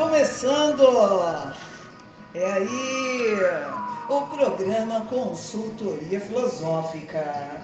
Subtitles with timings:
[0.00, 1.54] começando!
[2.32, 3.36] É aí
[4.08, 7.60] o programa Consultoria Filosófica.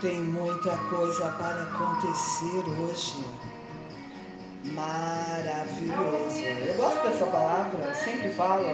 [0.00, 3.24] Tem muita coisa para acontecer hoje.
[4.64, 6.40] Maravilhoso.
[6.66, 8.64] Eu gosto dessa palavra, sempre falo.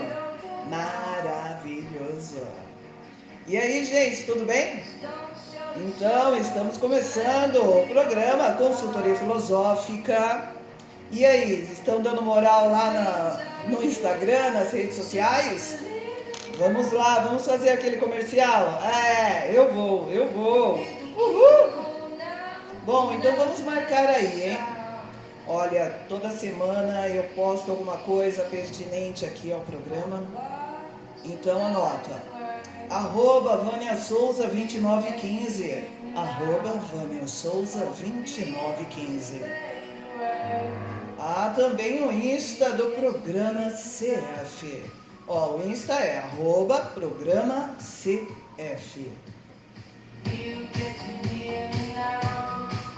[0.70, 2.40] Maravilhoso.
[3.46, 4.82] E aí, gente, tudo bem?
[5.76, 10.54] Então, estamos começando o programa Consultoria Filosófica.
[11.14, 15.78] E aí, estão dando moral lá na, no Instagram, nas redes sociais?
[16.58, 18.80] Vamos lá, vamos fazer aquele comercial?
[18.82, 20.80] É, eu vou, eu vou.
[21.16, 21.84] Uhul!
[22.84, 24.58] Bom, então vamos marcar aí, hein?
[25.46, 30.20] Olha, toda semana eu posto alguma coisa pertinente aqui ao programa.
[31.24, 32.20] Então anota.
[32.90, 35.84] Arroba Vânia Souza 2915.
[36.16, 39.42] Arroba Vânia Souza 2915.
[41.26, 44.82] Há também o Insta do programa CF.
[45.26, 49.10] Ó, o Insta é arroba programa CF.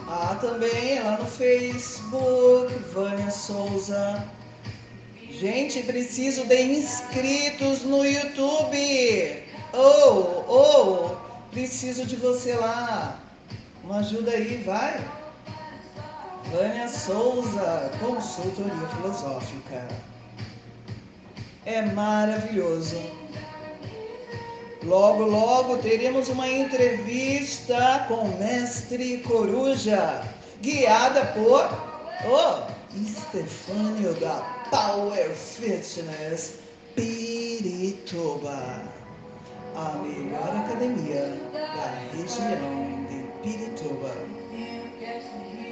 [0.08, 4.26] Há também lá no Facebook, Vânia Souza.
[5.30, 9.44] Gente, preciso de inscritos no YouTube.
[9.72, 13.20] Ou, oh, ou, oh, preciso de você lá.
[13.84, 15.15] Uma ajuda aí, vai.
[16.50, 19.88] Vânia Souza, consultoria filosófica.
[21.64, 23.00] É maravilhoso.
[24.84, 30.22] Logo, logo teremos uma entrevista com o mestre Coruja,
[30.62, 31.64] guiada por
[32.24, 34.36] o Estefânio da
[34.70, 36.60] Power Fitness
[36.94, 38.82] Pirituba,
[39.74, 44.35] a melhor academia da região de Pirituba.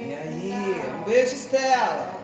[0.05, 0.53] E aí,
[0.93, 2.21] um beijo, Estela.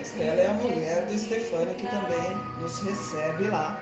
[0.00, 3.80] Estela é a mulher do Stefano que também nos recebe lá.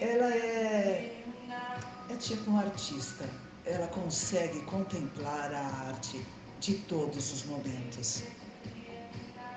[0.00, 1.22] ela é,
[2.10, 3.28] é tipo um artista.
[3.64, 6.24] Ela consegue contemplar a arte
[6.60, 8.22] de todos os momentos.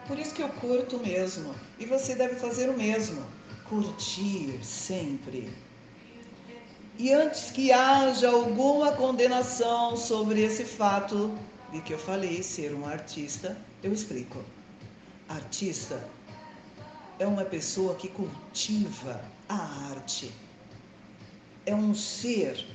[0.07, 1.55] Por isso que eu curto mesmo.
[1.79, 3.25] E você deve fazer o mesmo.
[3.69, 5.51] Curtir sempre.
[6.99, 11.33] E antes que haja alguma condenação sobre esse fato
[11.71, 14.43] de que eu falei ser um artista, eu explico.
[15.29, 16.05] Artista
[17.17, 20.29] é uma pessoa que cultiva a arte.
[21.65, 22.65] É um ser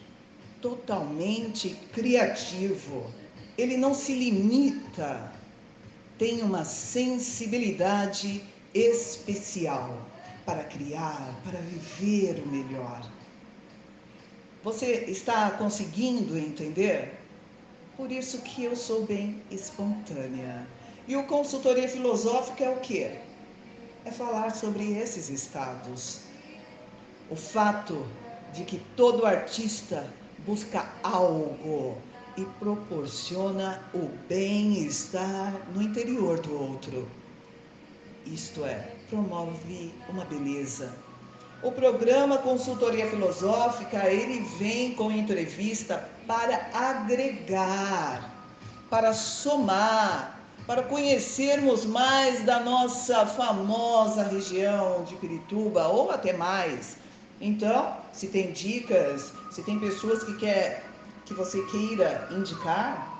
[0.62, 3.12] totalmente criativo.
[3.58, 5.30] Ele não se limita,
[6.16, 8.42] tem uma sensibilidade
[8.72, 9.98] especial
[10.46, 13.06] para criar, para viver o melhor.
[14.64, 17.20] Você está conseguindo entender?
[17.98, 20.66] Por isso que eu sou bem espontânea.
[21.06, 23.18] E o consultoria filosófica é o quê?
[24.06, 26.22] É falar sobre esses estados.
[27.28, 28.06] O fato
[28.54, 30.10] de que todo artista
[30.46, 31.98] busca algo
[32.38, 37.06] e proporciona o bem-estar no interior do outro.
[38.24, 41.03] Isto é, promove uma beleza.
[41.64, 48.30] O programa Consultoria Filosófica, ele vem com entrevista para agregar,
[48.90, 56.98] para somar, para conhecermos mais da nossa famosa região de Pirituba ou até mais.
[57.40, 60.84] Então, se tem dicas, se tem pessoas que quer
[61.24, 63.10] que você queira indicar,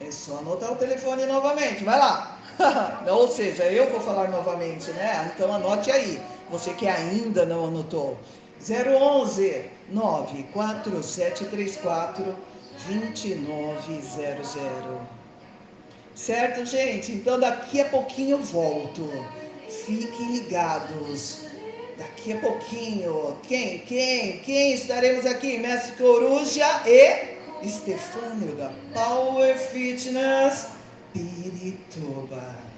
[0.00, 1.82] é só anotar o telefone novamente.
[1.82, 2.36] Vai lá.
[3.08, 5.32] Ou seja, eu vou falar novamente, né?
[5.34, 6.20] Então anote aí.
[6.50, 8.18] Você que ainda não anotou.
[8.60, 12.36] 011 94734
[12.86, 14.56] 2900.
[16.14, 17.12] Certo, gente?
[17.12, 19.08] Então daqui a pouquinho eu volto.
[19.86, 21.46] Fiquem ligados.
[21.96, 23.36] Daqui a pouquinho.
[23.44, 23.78] Quem?
[23.80, 24.38] Quem?
[24.40, 25.58] Quem estaremos aqui?
[25.58, 30.66] Mestre Coruja e Estefânio da Power Fitness
[31.12, 32.69] Pirituba.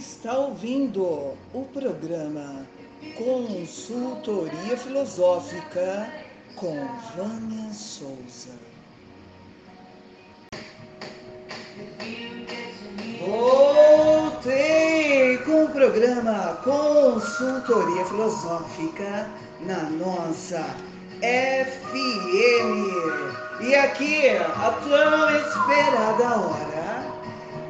[0.00, 2.66] Está ouvindo o programa
[3.18, 6.10] Consultoria Filosófica
[6.56, 6.74] com
[7.14, 8.48] Vânia Souza.
[13.20, 14.16] Voltei
[15.44, 19.28] com o programa Consultoria Filosófica
[19.60, 20.64] na nossa
[21.20, 22.88] FM.
[23.60, 26.69] E aqui, a tão esperada hora.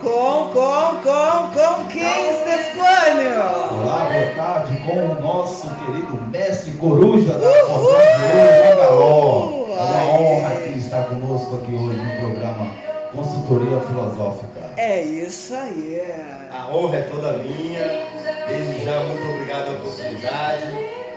[0.01, 3.37] Com, com, com, com quem, Stefânio?
[3.71, 8.25] Olá, boa tarde com o nosso querido mestre Coruja da Fortaleza.
[8.33, 8.75] É
[9.77, 12.73] uma honra que está conosco aqui hoje no programa
[13.13, 14.71] Consultoria Filosófica.
[14.79, 16.01] É isso aí.
[16.51, 18.09] A honra é toda minha.
[18.49, 20.67] Desde já, muito obrigado pela oportunidade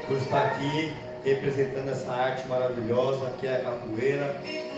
[0.07, 0.93] por estar aqui
[1.23, 4.35] representando essa arte maravilhosa que é a capoeira,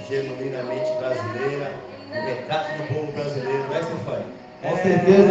[0.08, 1.72] genuinamente brasileira,
[2.18, 4.26] o retrato do povo brasileiro, não é, Stefania?
[4.62, 5.30] Com certeza.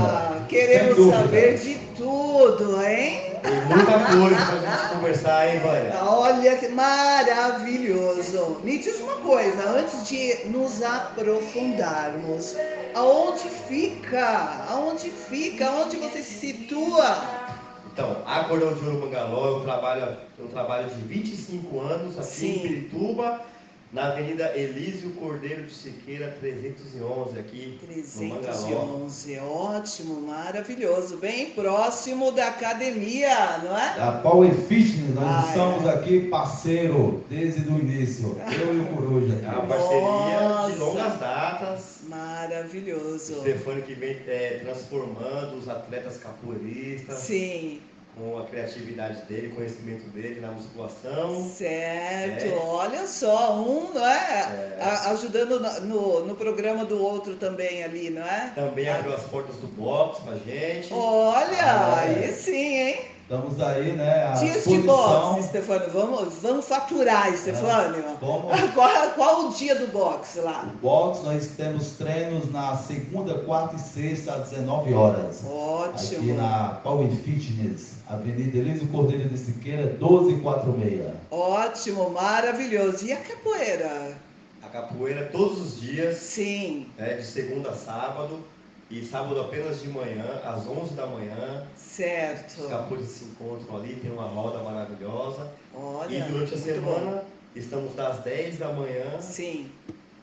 [0.00, 1.18] Ah, Queremos Sem dúvida.
[1.22, 3.32] saber de tudo, hein?
[3.42, 5.92] Tem muita coisa pra gente conversar, hein, Vânia?
[6.04, 8.60] Olha que maravilhoso!
[8.62, 12.54] Me diz uma coisa, antes de nos aprofundarmos,
[12.94, 14.66] aonde fica?
[14.70, 15.66] Aonde fica?
[15.66, 17.16] Aonde você se situa?
[17.92, 22.54] Então, a Cordão de Ouro Mangaló, eu trabalho, eu trabalho de 25 anos aqui Sim.
[22.54, 23.40] em Pirituba,
[23.92, 27.78] na Avenida Elísio Cordeiro de Siqueira, 311, aqui
[28.18, 28.42] no Mangaló.
[28.52, 33.96] 311, ótimo, maravilhoso, bem próximo da academia, não é?
[33.96, 38.36] Da Power Fitness, nós Ah, estamos aqui parceiro desde o início.
[38.60, 39.36] Eu e o Coruja.
[39.46, 40.72] É uma parceria Nossa.
[40.72, 42.00] de longas datas.
[42.04, 43.40] O Maravilhoso.
[43.40, 47.80] Stefano que vem é, transformando os atletas capoeiristas Sim,
[48.16, 51.50] com a criatividade dele, conhecimento dele na musculação.
[51.54, 52.46] certo.
[52.46, 52.58] É.
[52.64, 54.76] Olha só, um, não é?
[54.78, 54.78] É.
[54.80, 58.52] A- ajudando no, no, no programa do outro também ali, não é?
[58.54, 60.92] Também abriu as portas do boxe pra gente.
[60.94, 63.00] Olha, Ah, aí sim, hein?
[63.28, 65.90] Estamos aí, né, à Dias de boxe, Stefânio.
[65.90, 68.04] Vamos, vamos faturar, Stefânio.
[68.20, 70.72] Vamos Qual, qual o dia do boxe lá?
[70.72, 75.40] O box, nós temos treinos na segunda, quarta e sexta, às 19 horas.
[75.40, 76.34] Aqui Ótimo.
[76.36, 81.10] na Power Fitness, Avenida Elísio Cordeiro de Siqueira, 1246.
[81.28, 83.04] Ótimo, maravilhoso.
[83.04, 84.16] E a capoeira?
[84.62, 88.38] A capoeira todos os dias, Sim, né, de segunda a sábado.
[88.88, 91.66] E sábado apenas de manhã, às 11 da manhã.
[91.76, 92.62] certo.
[92.62, 95.50] Os capoeiras se encontram ali, tem uma roda maravilhosa.
[95.74, 97.24] Olha, e durante a semana, bom.
[97.56, 99.68] estamos das 10 da manhã Sim,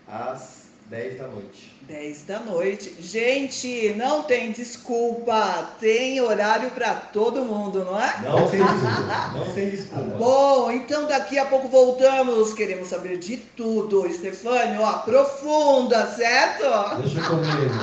[0.08, 0.62] às
[0.94, 1.74] 10 da noite.
[1.88, 2.96] 10 da noite.
[3.00, 5.72] Gente, não tem desculpa.
[5.80, 8.22] Tem horário para todo mundo, não é?
[8.22, 10.18] Não tem desculpa, não tem desculpa.
[10.20, 12.54] Bom, então daqui a pouco voltamos.
[12.54, 14.06] Queremos saber de tudo.
[14.06, 17.02] Estefânio, aprofunda, certo?
[17.02, 17.74] Deixa comigo.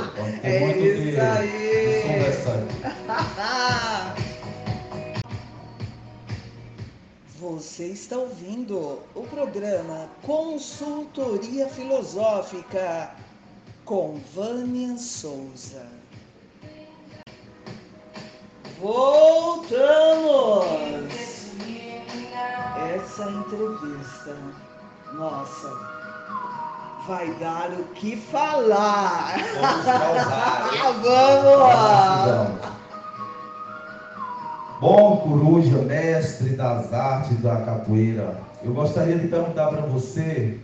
[0.45, 4.21] É isso aí.
[7.50, 13.12] Você está ouvindo o programa Consultoria Filosófica
[13.85, 15.85] com Vânia Souza.
[18.78, 20.64] Voltamos!
[22.95, 24.37] Essa entrevista,
[25.14, 25.71] nossa,
[27.09, 29.38] vai dar o que falar.
[29.61, 30.71] Vamos causar?
[31.02, 32.61] Vamos!
[32.61, 32.79] Vamos.
[34.80, 40.58] Bom, Coruja, mestre das artes da capoeira, eu gostaria de perguntar para você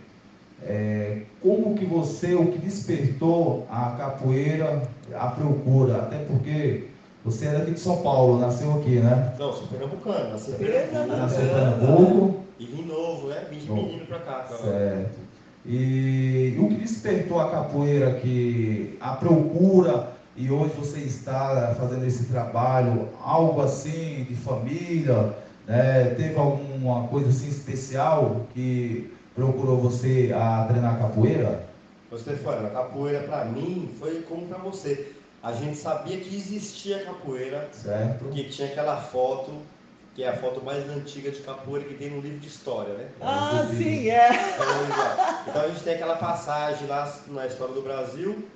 [0.63, 4.81] é, como que você, o que despertou a capoeira,
[5.13, 6.87] a procura, até porque
[7.23, 9.35] você é daqui de São Paulo, nasceu aqui, né?
[9.37, 11.15] Não, sou pernambucano, nasci em Pernambuco.
[11.15, 12.43] Nasceu em Pernambuco.
[12.57, 13.43] E vim novo, né?
[13.51, 14.45] Vim de menino pra cá.
[14.47, 14.57] Pra...
[14.57, 15.19] Certo.
[15.63, 22.25] E, o que despertou a capoeira, que a procura, e hoje você está fazendo esse
[22.25, 25.33] trabalho, algo assim de família,
[25.67, 26.13] né?
[26.15, 31.67] teve alguma coisa assim especial que procurou você a treinar capoeira?
[32.11, 35.11] Ô Stefano, a capoeira pra mim foi como pra você.
[35.43, 38.19] A gente sabia que existia capoeira, Certo?
[38.25, 39.51] porque tinha aquela foto,
[40.15, 43.07] que é a foto mais antiga de capoeira que tem no livro de história, né?
[43.21, 43.83] Ah, Inclusive.
[43.83, 44.29] sim, é.
[44.31, 48.47] Então, então a gente tem aquela passagem lá na história do Brasil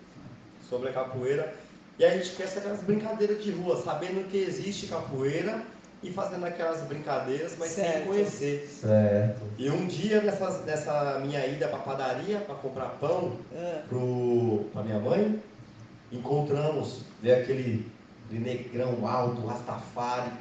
[0.70, 1.54] sobre a capoeira.
[2.02, 5.62] E a gente quer ser aquelas brincadeiras de rua, sabendo que existe capoeira
[6.02, 8.08] e fazendo aquelas brincadeiras, mas sem Certo.
[8.08, 8.68] conhecer.
[8.82, 9.42] Certo.
[9.56, 14.82] E um dia nessas, nessa minha ida para padaria para comprar pão Ah, pro, pra
[14.82, 15.40] minha mãe,
[16.12, 17.86] encontramos, veio aquele,
[18.26, 20.32] aquele negrão alto, rastafari,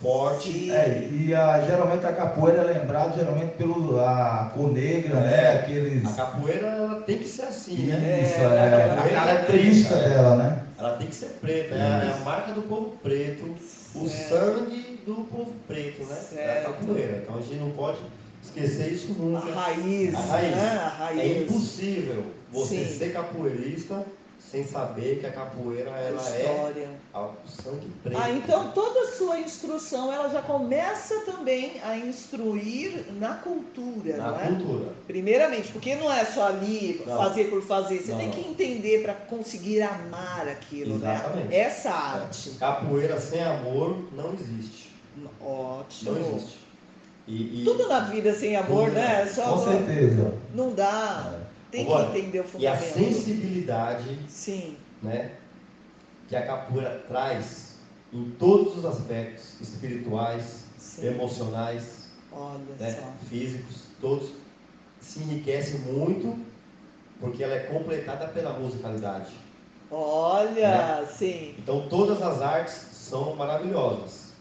[0.00, 0.70] forte.
[0.72, 5.44] É, e a, geralmente a capoeira é lembrada geralmente pelo a cor negra, né?
[5.44, 5.58] É.
[5.58, 6.06] Aqueles.
[6.06, 8.20] A capoeira ela tem que ser assim, Isso, né?
[8.22, 10.61] É, é, a a característica é dela, né?
[10.82, 13.54] Ela tem que ser preta, é a, é a marca do povo preto,
[13.94, 14.28] o Certo.
[14.58, 16.16] sangue do povo preto, né?
[16.16, 16.72] É a Certo.
[16.72, 17.18] capoeira.
[17.22, 17.98] Então a gente não pode
[18.42, 19.52] esquecer isso a nunca.
[19.52, 20.56] raiz, A raiz.
[20.56, 20.70] né?
[20.98, 21.42] A É raiz.
[21.42, 22.98] impossível você Sim.
[22.98, 24.04] ser capoeirista
[24.50, 26.88] sem saber que a capoeira ela é História.
[27.14, 28.18] ao sangue preto.
[28.20, 34.30] Ah, então toda a sua instrução ela já começa também a instruir na cultura, na
[34.30, 34.46] não é?
[34.48, 34.92] cultura.
[35.06, 37.16] Primeiramente, porque não é só ali Não.
[37.16, 41.48] fazer por fazer, você Não, tem que entender para conseguir amar aquilo, Exatamente.
[41.48, 41.56] né?
[41.56, 42.50] Essa arte.
[42.58, 44.92] Capoeira sem amor não existe.
[45.40, 46.12] Ótimo.
[46.12, 46.58] Não existe.
[47.26, 49.24] E, e- Tudo na vida sem amor, Tudo, né?
[49.24, 49.26] né?
[49.32, 50.34] Só Com certeza.
[50.54, 51.38] não dá.
[51.72, 52.94] Tem Agora, que entender o e a fundamento.
[52.94, 55.32] sensibilidade Sim, né,
[56.28, 57.78] que a capoeira traz
[58.12, 61.06] em todos os aspectos espirituais, sim.
[61.06, 62.94] emocionais, Olha né,
[63.28, 64.34] físicos, todos
[65.00, 66.36] se enriquece muito
[67.20, 69.32] porque ela é completada pela musicalidade.
[69.90, 71.54] Olha, sim.
[71.58, 74.32] Então todas as artes são maravilhosas,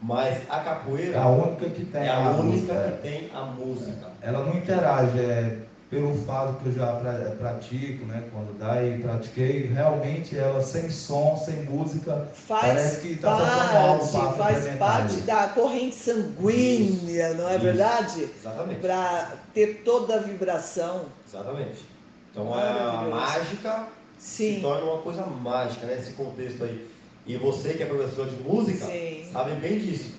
[0.00, 2.74] mas a É capoeira a única que tem é a única música.
[2.74, 4.10] que tem a música.
[4.20, 5.58] Ela não interage, é
[5.90, 8.22] pelo fato que eu já pra- pratico, né?
[8.32, 13.30] Quando daí pratiquei, realmente ela sem som, sem música, Faz Parece que tá
[13.76, 17.64] algo parte, pra faz parte da corrente sanguínea, não é Isso.
[17.64, 18.28] verdade?
[18.38, 18.80] Exatamente.
[18.80, 21.06] Para ter toda a vibração.
[21.28, 21.84] Exatamente.
[22.30, 23.10] Então a Maravilhoso.
[23.16, 23.86] mágica
[24.18, 25.98] se Sim, torna uma coisa mágica, né?
[26.00, 26.88] Esse contexto aí.
[27.26, 29.28] E você que é professor de música, sim.
[29.32, 30.12] sabe bem disso,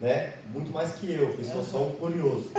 [0.00, 0.34] né?
[0.52, 1.64] Muito mais que eu, que sou Uhum.
[1.64, 2.50] só um curioso.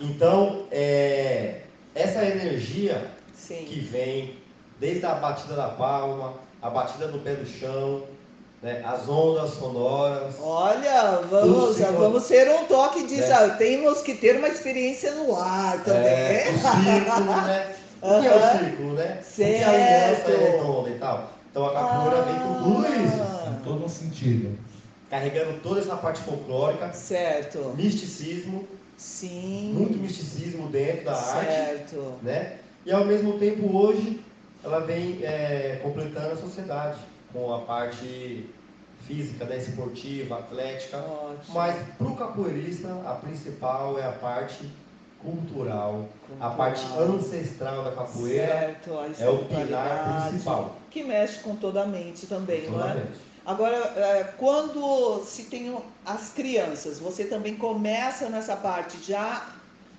[0.00, 1.60] Então, é,
[1.94, 3.64] essa energia Sim.
[3.66, 4.36] que vem
[4.80, 8.04] desde a batida da palma, a batida no pé do chão,
[8.62, 8.82] né?
[8.84, 10.34] as ondas sonoras.
[10.40, 13.20] Olha, vamos, senhor- vamos ser um toque de.
[13.20, 13.32] É.
[13.32, 16.06] ah, Temos que ter uma experiência no ar também.
[16.12, 17.74] É, o círculo, né?
[18.02, 19.18] O que é o círculo, né?
[19.22, 20.40] O que é a aliança Certo.
[20.40, 21.30] redonda e tal.
[21.50, 23.22] Então a capoeira vem com tudo isso.
[23.22, 24.58] Ah, em todo um sentido.
[25.10, 27.74] carregando toda essa parte folclórica, Certo.
[27.76, 28.66] misticismo,
[29.02, 29.72] Sim.
[29.74, 32.14] muito misticismo dentro da arte, certo.
[32.22, 32.58] né?
[32.86, 34.20] E ao mesmo tempo hoje
[34.62, 36.98] ela vem é, completando a sociedade
[37.32, 38.48] com a parte
[39.06, 40.98] física, né, esportiva, atlética.
[40.98, 41.54] Ótimo.
[41.54, 44.70] Mas para o capoeirista a principal é a parte
[45.20, 46.08] cultural,
[46.40, 47.14] a parte Cultural.
[47.16, 50.76] ancestral da capoeira Certo, é o pilar espiritualidade, principal.
[50.90, 52.88] Que mexe com toda a mente também, não é?
[52.88, 53.31] Totalmente.
[53.44, 59.48] Agora, é, quando se tem as crianças, você também começa nessa parte já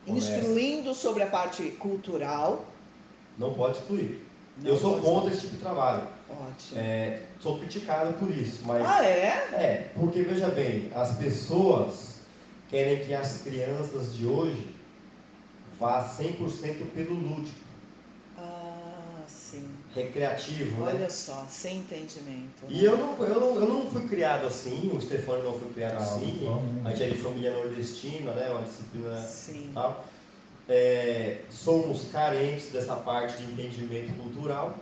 [0.05, 0.31] Começa.
[0.35, 2.65] instruindo sobre a parte cultural.
[3.37, 4.25] Não pode excluir.
[4.57, 6.07] Não Eu sou contra esse tipo de trabalho.
[6.29, 6.79] Ótimo.
[6.79, 9.27] É, sou criticado por isso, mas Ah, é?
[9.53, 12.13] É, porque veja bem, as pessoas
[12.69, 14.73] querem que as crianças de hoje
[15.79, 17.59] vá 100% pelo lúdico,
[19.95, 20.93] recreativo, né?
[20.93, 22.63] Olha só, sem entendimento.
[22.69, 25.95] E eu não, eu, não, eu não fui criado assim, o Stefano não foi criado
[25.95, 26.39] Ah, assim,
[26.85, 28.49] a gente é de família nordestina, né?
[28.49, 29.69] Uma disciplina Sim.
[29.73, 30.05] tal.
[30.69, 34.77] É, somos carentes dessa parte de entendimento cultural,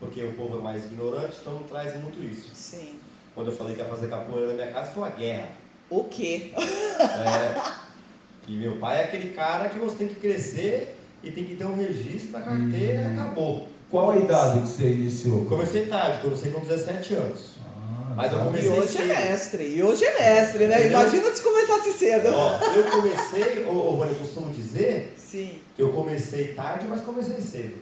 [0.00, 2.50] porque o povo é mais ignorante, então não traz muito isso.
[2.54, 2.98] Sim.
[3.34, 5.48] Quando eu falei que ia fazer capoeira na minha casa, foi uma guerra.
[5.88, 6.52] O quê?
[6.56, 7.72] É,
[8.48, 11.64] e meu pai é aquele cara que você tem que crescer e tem que ter
[11.64, 13.12] um registro na carteira e Hum.
[13.12, 13.68] acabou.
[13.92, 15.44] Qual a idade que você iniciou?
[15.44, 17.40] Comecei tarde, comecei com 17 anos.
[17.62, 19.06] Ah, Mas eu E comecei hoje é cedo.
[19.08, 20.78] mestre, e hoje é mestre, né?
[20.80, 21.00] Entendeu?
[21.00, 22.28] Imagina se começasse cedo.
[22.34, 25.58] Ó, eu comecei, ô, ô, Vânia, eu costumo dizer Sim.
[25.76, 27.74] que eu comecei tarde, mas comecei cedo.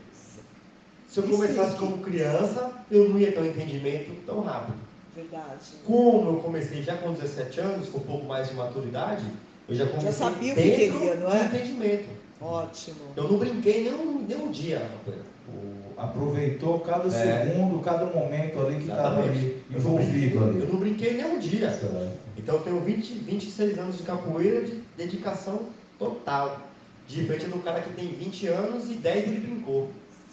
[1.09, 4.79] Se eu começasse como criança, eu não ia ter um entendimento tão rápido.
[5.15, 5.61] Verdade.
[5.87, 9.25] Como eu comecei já com 17 anos, com um pouco mais de maturidade,
[9.69, 11.45] eu já comecei sabia o que queria, não é?
[11.45, 12.09] entendimento.
[12.41, 12.97] Ótimo.
[13.17, 14.89] Eu não brinquei nem um, nem um dia.
[15.07, 15.31] O-
[16.01, 17.45] Aproveitou cada É.
[17.45, 19.23] segundo, cada momento ali que estava
[19.71, 20.61] envolvido ali.
[20.61, 21.71] Eu não brinquei nem um dia.
[21.71, 22.11] Certo.
[22.39, 25.67] Então eu tenho 20, 26 anos de capoeira de dedicação
[25.99, 26.59] total.
[27.07, 29.91] Diferente do cara que tem 20 anos e 10 ele brincou.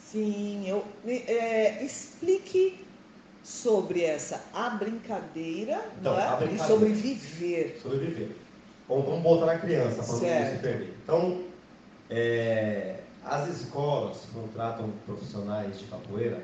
[0.09, 2.79] Sim, eu, é, explique
[3.43, 6.23] sobre essa a brincadeira, Então, não é?
[6.27, 6.65] a E brincadeira.
[6.65, 7.79] sobre viver.
[7.81, 8.29] Sobreviver.
[8.87, 10.19] Vamos, vamos voltar na criança para se
[10.61, 10.93] perder.
[11.03, 11.41] Então,
[12.09, 16.41] é, as escolas contratam profissionais de capoeira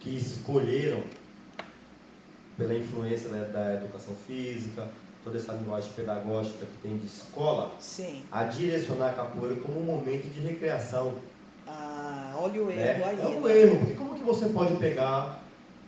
[0.00, 1.02] que escolheram,
[2.56, 4.86] pela influência né, da educação física,
[5.24, 8.22] toda essa linguagem pedagógica que tem de escola, Sim.
[8.30, 11.14] a direcionar a capoeira como um momento de recreação.
[11.66, 12.90] Ah, olha o né?
[12.90, 13.20] erro aí.
[13.20, 13.58] É um né?
[13.58, 15.42] erro, porque como que você pode pegar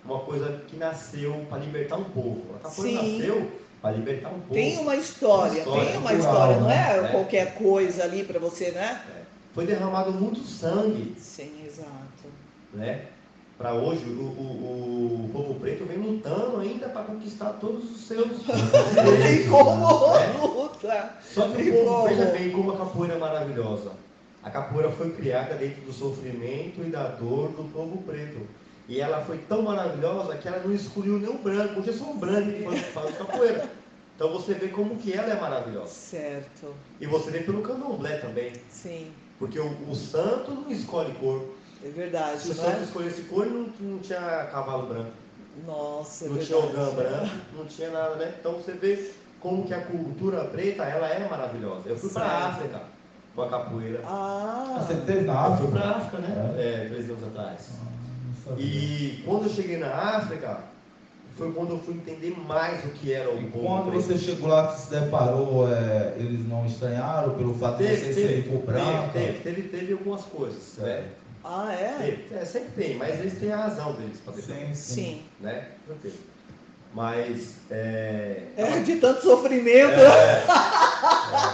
[0.05, 2.43] uma coisa que nasceu para libertar um povo?
[2.57, 3.19] A capoeira Sim.
[3.19, 3.51] nasceu
[3.83, 4.55] para libertar um povo.
[4.55, 6.97] Tem uma história, Uma história tem uma cultural, história, não né?
[6.97, 7.09] é, É.
[7.13, 9.01] qualquer coisa ali para você, né?
[9.57, 12.29] Foi derramado muito sangue, Sim, exato.
[12.75, 13.07] né?
[13.59, 18.29] Para hoje, o, o, o povo preto vem lutando ainda para conquistar todos os seus
[18.47, 19.49] E direitos.
[19.51, 20.37] como né?
[20.39, 21.15] luta.
[21.23, 23.93] Só que o povo, veja bem como a capoeira é maravilhosa.
[24.43, 28.47] A capoeira foi criada dentro do sofrimento e da dor do povo preto.
[28.89, 31.81] E ela foi tão maravilhosa que ela não excluiu nenhum branco.
[31.81, 33.69] Hoje é só um branco que faz capoeira.
[34.15, 35.89] Então você vê como que ela é maravilhosa.
[35.89, 38.53] Certo, E você vê pelo candomblé também.
[38.71, 41.45] sim, Porque o, o santo não escolhe cor.
[41.85, 42.83] é verdade, Se o não santo é?
[42.85, 44.19] escolhesse cor, não, não tinha
[44.51, 45.11] cavalo branco.
[45.67, 46.47] Nossa, é não verdade.
[46.63, 48.35] tinha ogã branco, não tinha nada, né?
[48.39, 51.89] Então você vê como que a cultura preta, ela é maravilhosa.
[51.89, 52.81] Eu fui para a África
[53.35, 54.01] com a capoeira.
[54.07, 55.73] Ah, Você teve na Eu fui África?
[55.79, 56.55] para a África, né?
[56.59, 57.71] É, três anos atrás.
[58.49, 58.55] Ah.
[58.59, 60.61] E quando eu cheguei na África,
[61.37, 64.03] foi quando eu fui entender mais o que era o E povo quando preto.
[64.05, 68.15] você chegou lá que se deparou, é, eles não estranharam pelo fato de Teve, você
[68.15, 69.09] ser teve, cor branca?
[69.13, 70.77] teve, teve, teve algumas coisas.
[70.79, 71.05] Né?
[71.45, 71.95] ah é?
[71.99, 74.67] Teve, é, sempre tem, mas eles têm a razão deles para defender.
[74.69, 74.95] Sim, sim.
[74.95, 75.23] Sim.
[75.41, 75.69] Né?
[76.03, 76.15] Teve.
[76.95, 79.99] Mas é, É, de tanto sofrimento,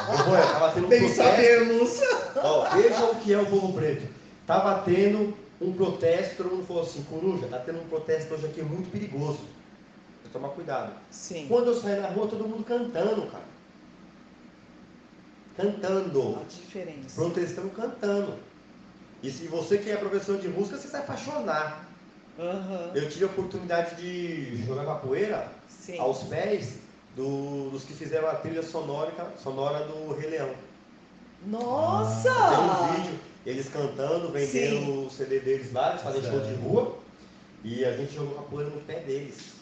[0.09, 1.23] Ô, Boia, tava tendo um bem protesto.
[1.25, 2.01] sabemos.
[2.37, 4.07] Ó, veja o que é o povo preto.
[4.47, 8.63] Tava tendo um protesto, todo mundo falou assim, coruja, tá tendo um protesto hoje aqui
[8.63, 9.41] muito perigoso.
[10.33, 10.93] Tomar cuidado.
[11.11, 13.45] Sim, Quando eu saí na rua, todo mundo cantando, cara.
[15.57, 16.39] Cantando.
[16.41, 17.15] a diferença.
[17.15, 18.39] Protestando cantando.
[19.23, 21.87] E se você que é professor de música, você se apaixonar.
[22.39, 25.99] Aham, Eu tive a oportunidade de jogar capoeira Sim.
[25.99, 26.79] aos pés
[27.15, 30.55] do- dos que fizeram a trilha sonora, sonora do Rei Leão.
[31.47, 32.31] Nossa!
[32.33, 35.07] Tem um vídeo, eles cantando, vendendo Sim.
[35.07, 36.97] o CD deles lá, eles fazem show de rua.
[37.63, 39.53] E a gente jogou capoeira no pé deles.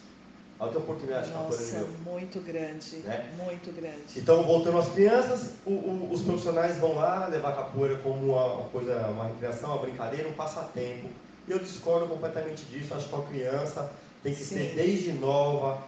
[0.61, 3.33] Olha que oportunidade de Nossa, muito grande, Né?
[3.43, 4.19] muito grande.
[4.19, 8.45] Então, voltando às crianças, o- o- os profissionais vão lá levar a capoeira como uma,
[8.57, 11.09] uma coisa, uma recreação, uma brincadeira, um passatempo.
[11.49, 12.93] E eu discordo completamente disso.
[12.93, 13.91] Acho que a criança
[14.23, 14.57] tem que Sim.
[14.57, 15.83] ser desde nova,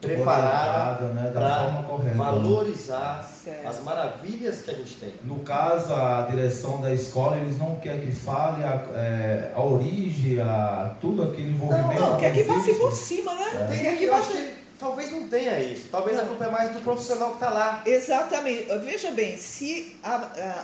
[0.00, 2.10] preparada né, da para forma correta.
[2.16, 2.24] né?
[2.24, 3.66] valorizar Certo.
[3.68, 5.14] as maravilhas que a gente tem.
[5.24, 10.40] No caso, a direção da escola, eles não querem que fale a, é, a origem,
[10.40, 12.00] a, tudo aquele envolvimento.
[12.00, 13.68] Não, quer que passe por cima, né?
[13.70, 13.76] É.
[13.82, 15.88] Quer que passe talvez não tenha isso.
[15.90, 16.28] Talvez a Não.
[16.28, 17.82] culpa é mais do profissional que está lá.
[17.86, 18.66] Exatamente.
[18.84, 20.16] Veja bem, se a-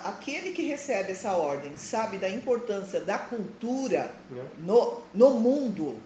[0.04, 4.10] a- aquele que recebe essa ordem sabe da importância da cultura
[4.58, 5.96] no, no mundo,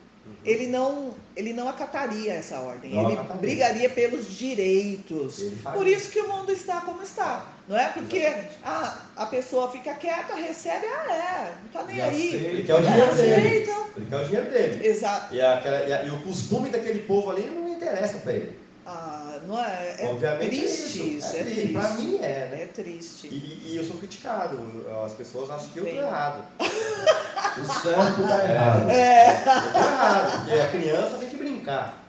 [0.44, 2.94] ele não, ele não acataria essa ordem.
[2.94, 3.40] Não ele acataria.
[3.40, 5.42] brigaria pelos direitos.
[5.74, 7.46] Por isso que o mundo está como está.
[7.68, 7.88] Não é?
[7.88, 8.58] Porque Exatamente.
[8.64, 12.34] ah, a pessoa fica quieta, recebe, ah, é, não está nem aí.
[12.34, 13.32] Ele quer o dinheiro dele.
[13.42, 13.86] aceita.
[13.96, 14.86] Ele quer o dinheiro dele.
[14.86, 15.34] Exato.
[15.34, 18.56] E, aquela- e a- e o costume daquele povo ali não interessa para ele.
[18.86, 19.96] Ah, não é?
[19.98, 21.36] É Obviamente triste é isso, isso.
[21.36, 21.72] é, É, triste.
[21.72, 22.62] Pra mim é, né?
[22.62, 23.26] É triste.
[23.28, 24.58] E, e eu sou criticado.
[25.04, 26.44] As pessoas acham que eu tô errado.
[27.58, 28.90] O certo tá errado.
[28.90, 30.44] É, Eu tô errado.
[30.44, 32.04] Porque a criança tem que brincar.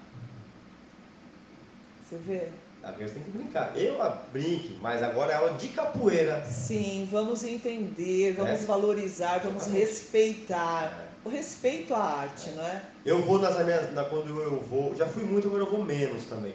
[2.03, 2.49] você vê?
[2.83, 3.71] A criança tem que brincar.
[3.75, 6.43] Eu a brinque, mas agora é aula de capoeira.
[6.45, 8.65] Sim, vamos entender, vamos É.
[8.65, 11.05] valorizar, vamos respeitar.
[11.25, 12.81] O respeito à arte, não é?
[13.05, 16.25] Eu vou nas minhas, na, quando eu vou, já fui muito, agora eu vou menos
[16.25, 16.53] também.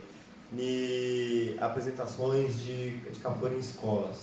[0.59, 4.17] Em apresentações de, de capoeira em escolas.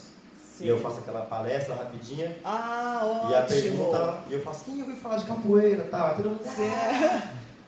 [0.57, 0.65] Sim.
[0.65, 2.35] E eu faço aquela palestra rapidinha.
[2.43, 3.61] Ah, E a ótimo.
[3.61, 5.83] pergunta, e eu faço, quem ouviu falar de capoeira?
[5.85, 6.69] Tá, todo mundo, Sim.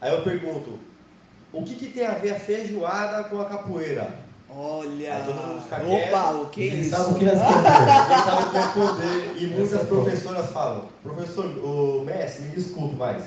[0.02, 0.78] Aí eu pergunto,
[1.54, 4.14] o que, que tem a ver a feijoada com a capoeira?
[4.54, 6.42] Olha, Aí todo mundo fica opa, quieto.
[6.42, 6.90] o que é isso?
[6.90, 8.54] sabe o que responder.
[8.54, 9.34] Responder.
[9.38, 13.24] E muitas é professoras falam, professor, o mestre, me desculpe, mas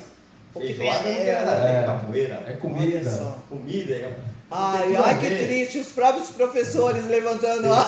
[0.52, 1.28] feijoada é?
[1.30, 1.80] É.
[1.80, 2.42] com capoeira.
[2.46, 3.36] É comida.
[3.48, 4.16] Comida é.
[4.50, 7.82] Não Ai, ai, que triste, os próprios professores levantando a,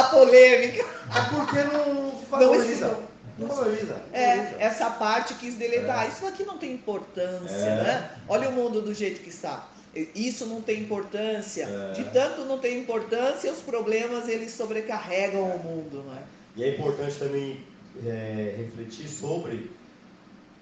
[0.00, 0.82] a polêmica.
[0.82, 2.98] É porque não valoriza.
[3.38, 3.96] Não valoriza.
[4.12, 4.56] É, valoriza.
[4.58, 6.08] essa parte quis deletar.
[6.08, 7.82] Isso aqui não tem importância, É.
[7.82, 8.10] né?
[8.28, 9.66] Olha o mundo do jeito que está.
[10.14, 11.64] Isso não tem importância.
[11.64, 11.92] É.
[11.92, 16.22] De tanto não tem importância, os problemas eles sobrecarregam o mundo, né?
[16.54, 17.64] E é importante também
[18.04, 19.70] é, refletir sobre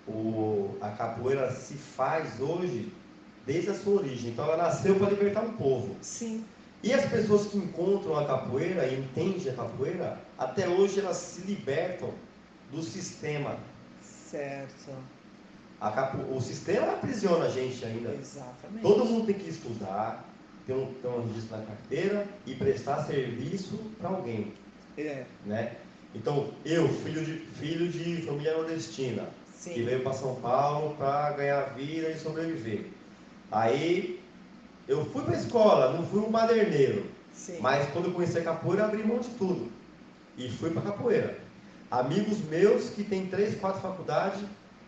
[0.06, 2.92] o, a capoeira se faz hoje
[3.46, 4.30] desde a sua origem.
[4.30, 5.96] Então ela nasceu para libertar um povo.
[6.00, 6.44] Sim.
[6.82, 11.40] E as pessoas que encontram a capoeira e entendem a capoeira, até hoje elas se
[11.42, 12.12] libertam
[12.70, 13.56] do sistema.
[14.02, 14.92] Certo.
[15.80, 18.10] A capo, o sistema aprisiona a gente ainda.
[18.14, 18.82] Exatamente.
[18.82, 20.28] Todo mundo tem que estudar,
[20.66, 24.52] ter um, ter um registro na carteira e prestar serviço para alguém.
[24.96, 25.76] É, né?
[26.14, 29.28] Então, eu, filho de, filho de família nordestina,
[29.62, 29.84] que sim.
[29.84, 32.90] veio para São Paulo para ganhar vida e sobreviver.
[33.54, 34.20] Aí,
[34.88, 37.58] eu fui para a escola, não fui um baderneiro, Sim.
[37.60, 39.70] mas quando eu conheci a capoeira, eu abri mão de tudo
[40.36, 41.38] e fui para capoeira.
[41.88, 44.40] Amigos meus que têm três, quatro faculdades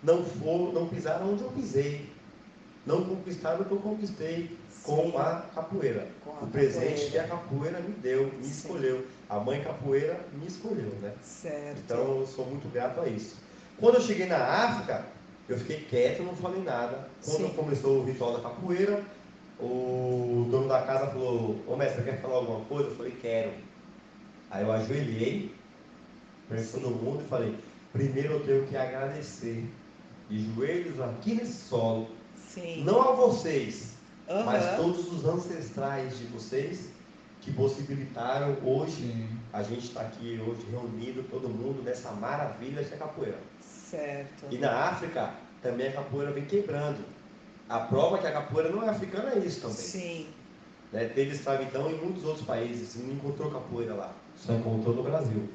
[0.03, 2.11] não foram, não pisaram onde eu pisei,
[2.85, 5.17] não conquistaram o que eu conquistei com Sim.
[5.17, 6.09] a capoeira.
[6.25, 8.51] Com a o presente que a capoeira me deu, me Sim.
[8.51, 9.07] escolheu.
[9.29, 11.13] A mãe capoeira me escolheu, né?
[11.23, 11.79] Certo.
[11.85, 13.37] Então eu sou muito grato a isso.
[13.79, 15.07] Quando eu cheguei na África,
[15.49, 17.09] eu fiquei quieto, não falei nada.
[17.25, 17.55] Quando Sim.
[17.55, 19.05] começou o ritual da capoeira,
[19.61, 22.91] o dono da casa falou, ô mestre, quer falar alguma coisa?
[22.91, 23.53] Eu falei, quero.
[24.51, 25.55] Aí eu ajoelhei,
[26.49, 27.55] perto todo mundo e falei,
[27.93, 29.65] primeiro eu tenho que agradecer.
[30.29, 32.83] De joelhos aqui nesse solo, Sim.
[32.83, 33.95] não a vocês,
[34.29, 34.45] Aham.
[34.45, 36.89] mas todos os ancestrais de vocês
[37.41, 39.29] que possibilitaram hoje Sim.
[39.53, 43.39] a gente está aqui hoje reunido, todo mundo, nessa maravilha que é capoeira.
[43.97, 44.47] Certo.
[44.51, 45.31] E na África,
[45.63, 46.99] também a capoeira vem quebrando.
[47.69, 49.77] A prova que a capoeira não é africana é isso também.
[49.77, 50.27] Sim.
[50.93, 51.07] Né?
[51.07, 54.13] Teve escravidão em muitos outros países, e não encontrou capoeira lá.
[54.37, 55.49] Só encontrou no Brasil.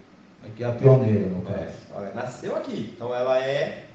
[0.44, 1.78] Aqui é a pioneira, no É, caso.
[1.94, 2.94] olha, nasceu aqui.
[2.96, 3.86] Então ela é.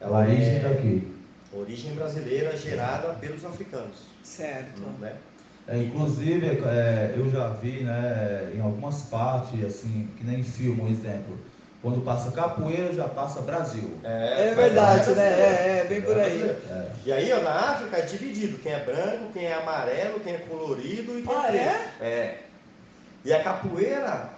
[0.00, 1.12] A origem é daqui.
[1.52, 4.06] origem brasileira gerada pelos africanos.
[4.22, 4.80] Certo.
[5.00, 5.14] Né?
[5.66, 10.88] É, inclusive, é, eu já vi né, em algumas partes, assim, que nem filme, um
[10.88, 11.38] exemplo.
[11.80, 13.98] Quando passa capoeira, já passa Brasil.
[14.02, 15.22] É verdade, né?
[15.28, 16.42] É, é, bem por aí.
[16.42, 16.90] É.
[17.06, 18.58] E aí, ó, na África é dividido.
[18.58, 21.68] Quem é branco, quem é amarelo, quem é colorido e quem Ah, é é?
[21.68, 22.02] preto.
[22.02, 22.38] É.
[23.24, 24.30] E a capoeira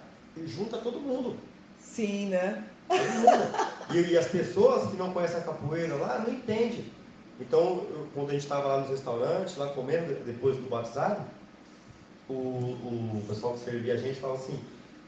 [0.45, 1.35] junta todo mundo.
[1.79, 2.63] Sim, né?
[2.87, 3.51] Todo mundo.
[3.91, 6.85] E, e as pessoas que não conhecem a capoeira lá não entendem.
[7.39, 11.21] Então, eu- quando a gente estava lá nos restaurantes, lá comendo, depois do batizado,
[12.29, 14.59] o, o pessoal que servia a gente falava assim,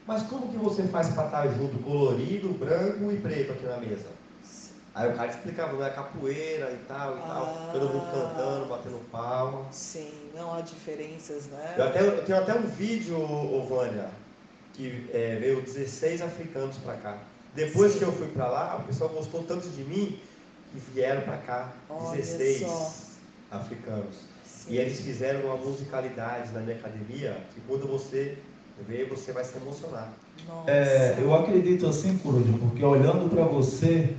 [0.06, 4.06] mas como que você faz para estar junto, colorido, branco e preto aqui na mesa?
[4.94, 7.24] Aí o cara explicava, não é capoeira e tal e Ah.
[7.26, 9.66] tal, todo mundo cantando, batendo palma.
[9.72, 11.74] Sim, não há diferenças, né?
[11.76, 13.18] Eu, até, eu tenho até um vídeo,
[13.68, 14.08] Vânia,
[14.72, 17.18] que é, veio 16 africanos para cá.
[17.56, 17.98] Depois Sim.
[17.98, 20.20] que eu fui para lá, o pessoal gostou tanto de mim
[20.72, 22.92] que vieram para cá Olha 16 só.
[23.50, 24.14] africanos.
[24.44, 24.74] Sim.
[24.74, 28.38] E eles fizeram uma musicalidade na minha academia que quando você
[28.82, 30.12] ver, você vai se emocionar.
[30.66, 34.16] É, eu acredito assim, Coruja, porque olhando para você,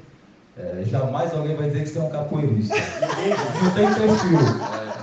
[0.57, 2.75] é, jamais alguém vai dizer que você é um capoeirista.
[3.63, 4.39] Não tem perfil.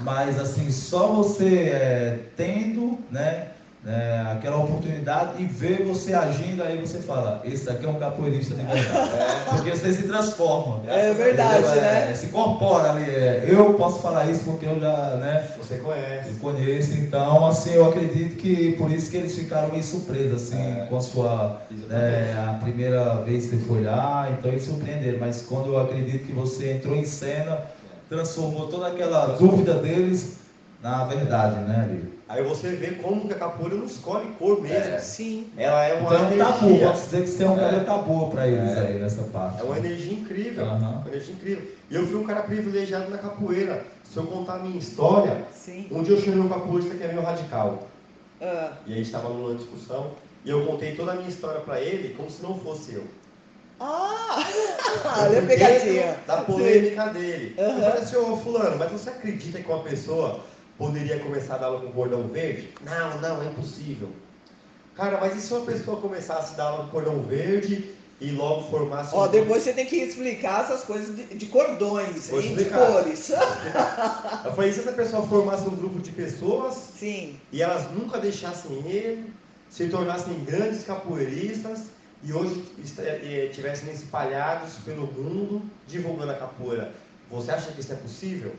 [0.03, 3.52] Mas assim, só você é, tendo, né,
[3.85, 8.55] né, aquela oportunidade e ver você agindo, aí você fala, esse daqui é um capoeirista
[8.55, 9.11] de verdade.
[9.51, 10.83] Porque você se transforma.
[10.87, 11.83] É verdade, Entendeu?
[11.83, 12.15] É, né?
[12.15, 13.11] Se incorpora ali.
[13.11, 15.49] é, eu posso falar isso porque eu já, né?
[15.61, 16.29] você conhece.
[16.31, 20.63] Eu conheço, então, assim, eu acredito que por isso que eles ficaram meio surpresos, assim,
[20.63, 20.87] É.
[20.89, 25.43] com a sua, né, a primeira vez que você foi lá, então eles surpreenderam, mas
[25.43, 27.59] quando eu acredito que você entrou em cena,
[28.09, 30.37] transformou toda aquela dúvida deles
[30.83, 32.13] na verdade, né, ali.
[32.33, 34.99] Aí você vê como que a capoeira não escolhe cor mesmo.
[35.01, 35.53] Sim.
[35.55, 36.87] Ela é uma Então é um tabu, energia.
[36.89, 38.03] pode dizer que você é um É.
[38.03, 38.81] boa para eles É.
[38.87, 39.61] aí nessa parte.
[39.61, 40.65] É uma energia incrível.
[40.65, 40.79] Aham.
[41.03, 41.69] Uma energia incrível.
[41.91, 43.85] E eu fui um cara privilegiado na capoeira.
[44.11, 45.87] Se eu contar a minha história, Sim.
[45.91, 47.87] um dia eu chamei um capoeirista que é meio radical.
[48.41, 50.13] Ah, E a gente estava numa discussão.
[50.43, 53.05] E eu contei toda a minha história para ele como se não fosse eu.
[53.79, 54.43] ah
[54.87, 56.17] Eu olha a pegadinha.
[56.27, 57.55] Da polêmica dele.
[57.59, 57.69] Aham.
[57.77, 60.41] Eu falei assim, ô fulano, mas você acredita que uma pessoa
[60.79, 62.73] poderia começar a dar aula com cordão verde?
[62.85, 64.09] Não, não, é impossível.
[64.95, 68.69] Cara, mas e se uma pessoa começasse a dar aula com cordão verde e logo
[68.71, 72.55] formasse Ó, um depois você tem que explicar essas coisas de, de cordões Vou e
[72.55, 73.31] de cores.
[74.45, 78.87] Eu falei, se essa pessoa formasse um grupo de pessoas Sim, e elas nunca deixassem
[78.89, 79.33] ele,
[79.71, 81.85] se tornassem grandes capoeiristas
[82.23, 83.51] e hoje est- eh,
[83.93, 86.93] espalhados pelo mundo divulgando a capoeira.
[87.31, 88.55] Você acha que isso é possível?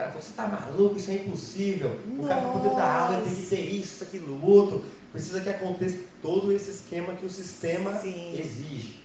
[0.00, 2.00] O cara falou, você tá maluco, isso é impossível.
[2.18, 4.82] O cara para poder dar aula tem que ter isso, aquilo, outro.
[5.12, 8.32] Precisa que aconteça todo esse esquema que o sistema Sim.
[8.38, 9.00] exige.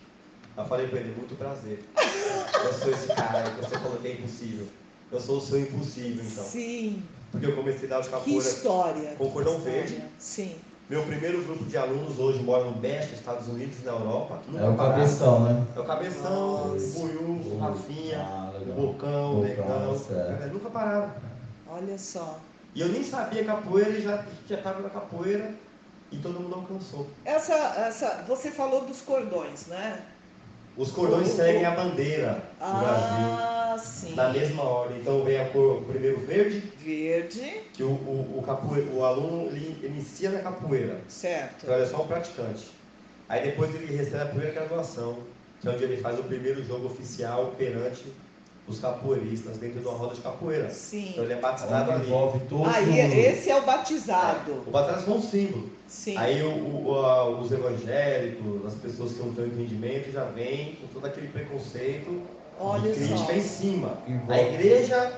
[0.58, 1.84] Eu falei para ele, muito prazer.
[1.98, 4.68] Eu sou esse cara que você falou que é impossível.
[5.12, 6.44] Eu sou o seu impossível, então.
[6.46, 7.04] sim.
[7.32, 9.16] Porque eu comecei a dar os Que capoeira história.
[9.18, 9.82] com cordão Que história.
[9.82, 10.04] verde.
[10.18, 10.56] Sim.
[10.88, 14.40] Meu primeiro grupo de alunos hoje mora no México, Estados Unidos e na Europa.
[14.48, 15.66] Nunca É o cabeção, né?
[15.76, 16.86] É o Cabeção, Nossa.
[16.86, 18.52] o Buiú, o Rafinha, Ah.
[18.76, 20.00] Bocão, Negão.
[20.12, 21.12] É, Nunca pararam.
[21.68, 22.40] Olha só.
[22.76, 25.56] E eu nem sabia capoeira e já já estava na capoeira
[26.12, 27.08] e todo mundo alcançou.
[27.24, 30.04] Essa, essa, você falou dos cordões, né?
[30.78, 33.28] Os cordões O- seguem o- a bandeira do Brasil.
[33.40, 34.14] Ah, sim.
[34.16, 35.00] Na mesma ordem.
[35.00, 39.48] Então vem a cor, o primeiro verde, Verde, que o, o, o, capoeira, o aluno
[39.48, 41.00] ele inicia na capoeira.
[41.08, 41.64] certo.
[41.64, 42.68] Então ele é só um praticante.
[43.30, 45.18] Aí depois ele recebe a primeira graduação,
[45.62, 48.06] que é onde ele faz o primeiro jogo oficial perante
[48.68, 50.70] os capoeiristas dentro de uma roda de capoeira.
[50.72, 51.10] Sim.
[51.12, 52.06] Então ele é batizado ali.
[52.08, 54.64] envolve todos Aí os- esse é o batizado.
[54.66, 55.70] O batismo é um símbolo.
[55.88, 56.18] Sim.
[56.18, 60.88] Aí o- o- a- os evangélicos, as pessoas que não têm entendimento, já vêm com
[60.88, 62.22] todo aquele preconceito
[62.60, 63.32] Olha de crítica só.
[63.34, 63.98] em cima.
[64.08, 65.14] Envolve- A igreja é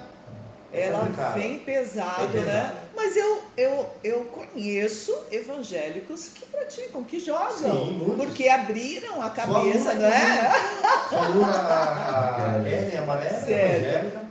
[0.72, 1.40] Ela complicada.
[1.40, 2.76] vem pesado, É né?
[2.96, 7.86] Mas eu, eu, eu conheço evangélicos que praticam, que jogam.
[7.86, 10.52] Sim, porque abriram a cabeça, aluna né?
[11.10, 13.84] Sua aluna, a a Ellen Amarela, Certo.
[13.86, 14.22] evangélica,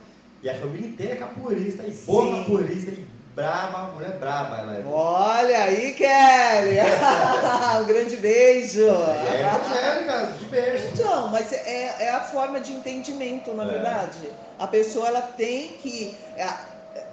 [0.43, 3.06] e a família inteira é capoeirista, e boa capoeirista, e
[3.37, 4.83] braba, mulher braba ela é.
[4.83, 6.77] Olha aí, Kelly!
[7.79, 8.87] um grande beijo!
[8.87, 10.87] É evangélica, de berço.
[10.87, 13.67] Então, mas é, é a forma de entendimento, na É.
[13.67, 14.29] verdade.
[14.57, 16.47] A pessoa ela tem que é,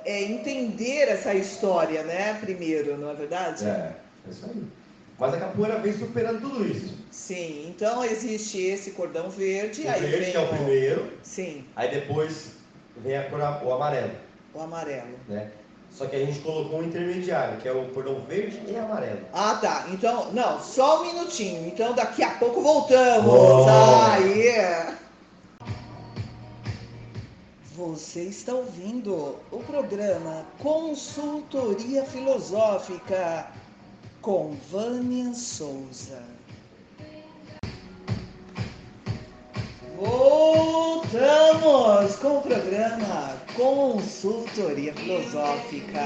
[0.07, 2.39] é, entender essa história, né?
[2.41, 3.67] Primeiro, não é verdade?
[3.67, 3.93] É,
[4.27, 4.65] é isso aí.
[5.19, 6.97] Mas a capoeira vem superando tudo isso.
[7.11, 7.67] Sim.
[7.69, 11.89] Então existe esse cordão verde, O aí verde, vem que é o primeiro, Sim, aí
[11.91, 12.53] depois
[12.97, 14.11] vem a cor, o amarelo,
[14.55, 15.17] o amarelo.
[15.29, 15.51] né?
[15.95, 19.21] Só que a gente colocou um intermediário, que é o cordão verde e amarelo.
[19.33, 19.87] Ah, tá.
[19.93, 21.69] Então, não, só um minutinho.
[21.69, 23.33] Então daqui a pouco voltamos.
[23.33, 23.67] Oh.
[24.11, 24.93] Aí.
[27.77, 33.47] Você está ouvindo o programa Consultoria Filosófica
[34.21, 36.23] com Vânia Souza.
[39.97, 41.07] Voltamos
[42.17, 46.01] com o programa Consultoria Filosófica.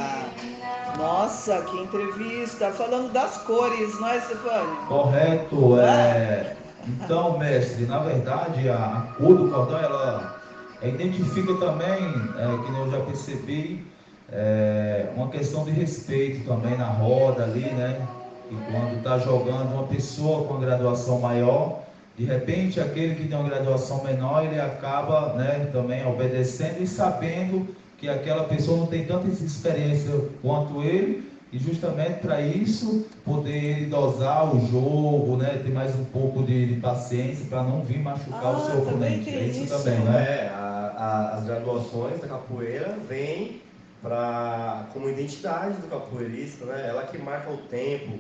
[0.97, 2.71] Nossa, que entrevista!
[2.73, 4.77] Falando das cores, não é, Stefani?
[4.87, 5.81] Correto.
[5.81, 6.57] É...
[6.87, 10.41] Então, mestre, na verdade, a, cor do cordão, ela
[10.83, 12.07] identifica também,
[12.39, 13.87] é, que eu já percebi,
[14.31, 18.07] é, uma questão de respeito também na roda ali, né?
[18.51, 21.81] E quando está jogando uma pessoa com graduação maior,
[22.19, 27.69] de repente aquele que tem uma graduação menor, ele acaba né, também obedecendo e sabendo
[27.97, 30.11] que aquela pessoa não tem tanta experiência
[30.43, 36.05] quanto ele, e justamente para isso poder ele dosar o jogo, né, ter mais um
[36.05, 39.31] pouco de, de paciência para não vir machucar Ah, o seu oponente.
[39.31, 39.83] É isso, isso.
[39.85, 40.21] também, né?
[40.45, 43.63] É, a- a- as graduações da capoeira vêm
[44.03, 46.87] para como identidade do capoeirista, né?
[46.89, 48.19] Ela que marca o tempo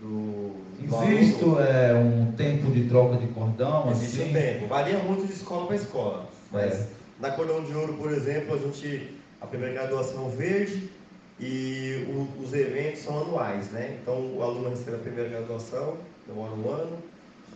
[0.00, 4.30] do, Existe é, um tempo de troca de cordão, Existe assim?
[4.30, 4.66] um tempo.
[4.68, 6.28] Varia muito de escola para escola.
[6.52, 6.86] Mas É.
[7.20, 10.90] na Cordão de Ouro, por exemplo, a gente a primeira graduação verde
[11.38, 13.98] e o- os eventos são anuais, né?
[14.02, 16.98] Então o aluno recebe a primeira graduação, demora um ano,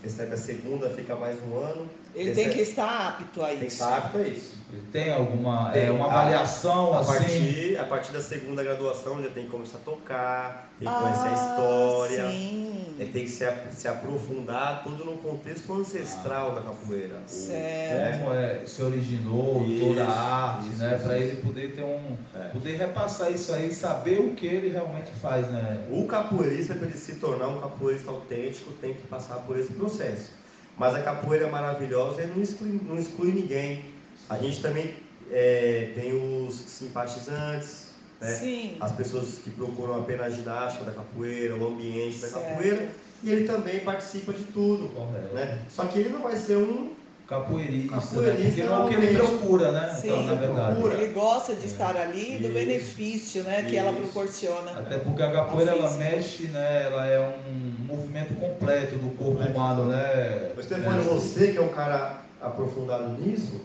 [0.02, 1.86] recebe a segunda, fica mais um ano.
[2.14, 3.74] Ele recebe- tem que estar apto a tem que isso.
[3.82, 4.62] estar apto a isso.
[4.72, 5.90] Ele tem alguma é, Tem.
[5.90, 7.12] uma A- avaliação A assim?
[7.12, 11.28] partir, a partir da segunda graduação já tem que começar a tocar, tem que conhecer
[11.28, 12.94] a Ah, história, Sim.
[12.98, 17.16] ele tem que se, se aprofundar tudo no contexto ancestral da capoeira.
[17.26, 18.18] Certo.
[18.20, 20.10] Como é, se originou Isso, toda a
[20.54, 20.94] arte, isso, né?
[20.96, 21.28] isso, Para isso.
[21.28, 22.16] ele poder ter um.
[22.34, 22.48] É.
[22.48, 25.84] Poder repassar isso aí, saber o que ele realmente faz, né?
[25.90, 30.30] O capoeirista, para ele se tornar um capoeirista autêntico, tem que passar por esse processo.
[30.76, 33.84] Mas a capoeira é maravilhosa e não exclui, não exclui ninguém.
[34.28, 34.94] A gente também
[35.30, 36.12] é, tem
[36.46, 37.88] os simpatizantes,
[38.20, 38.34] né?
[38.34, 38.76] Sim.
[38.80, 42.44] as pessoas que procuram apenas a ginástica da capoeira, o ambiente da Certo.
[42.44, 42.88] capoeira,
[43.22, 44.88] e ele também participa de tudo.
[44.90, 45.34] Correto.
[45.34, 45.58] Né?
[45.68, 46.92] Só que ele não vai ser um
[47.26, 48.50] capoeirista, Capoeirista né?
[48.50, 49.38] Porque é o que ele realmente.
[49.38, 49.94] procura, né?
[49.94, 50.74] Sim, então, na verdade.
[50.74, 50.94] procura.
[51.02, 54.72] Ele gosta de estar ali e do benefício né, que ela proporciona.
[54.72, 56.84] Até porque a capoeira ela mexe, né?
[56.84, 60.52] Ela é um movimento completo do corpo humano, né?
[60.56, 61.04] Mas, Stefano, É.
[61.04, 63.60] você que é um cara aprofundado nisso,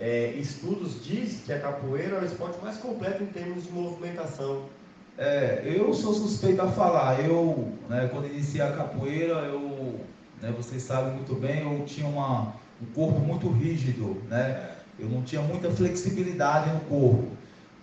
[0.00, 4.62] é, estudos dizem que a capoeira é o esporte mais completo em termos de movimentação.
[5.16, 7.24] É, eu sou suspeito a falar.
[7.24, 9.98] Eu, né, quando iniciei a capoeira, eu,
[10.40, 14.70] né, vocês sabem muito bem, eu tinha uma, um corpo muito rígido, né?
[14.98, 17.28] Eu não tinha muita flexibilidade no corpo.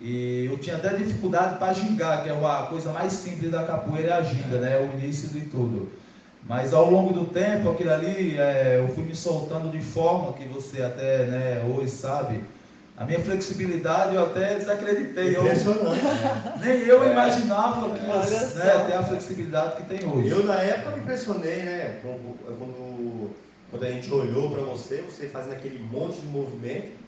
[0.00, 4.08] E eu tinha até dificuldade para gingar, que é a coisa mais simples da capoeira,
[4.08, 4.78] é a ginga, né?
[4.78, 5.90] O início de tudo.
[6.48, 10.44] Mas ao longo do tempo, aquilo ali, é, eu fui me soltando de forma que
[10.44, 12.40] você até né, hoje sabe.
[12.96, 15.36] A minha flexibilidade eu até desacreditei.
[15.36, 16.00] Eu, Impressionante.
[16.64, 20.28] nem eu imaginava que Olha né, ter a flexibilidade que tem hoje.
[20.28, 21.98] Eu, na época, me impressionei, né?
[22.00, 23.30] Quando, quando,
[23.70, 27.05] quando a gente olhou para você, você fazendo aquele monte de movimento.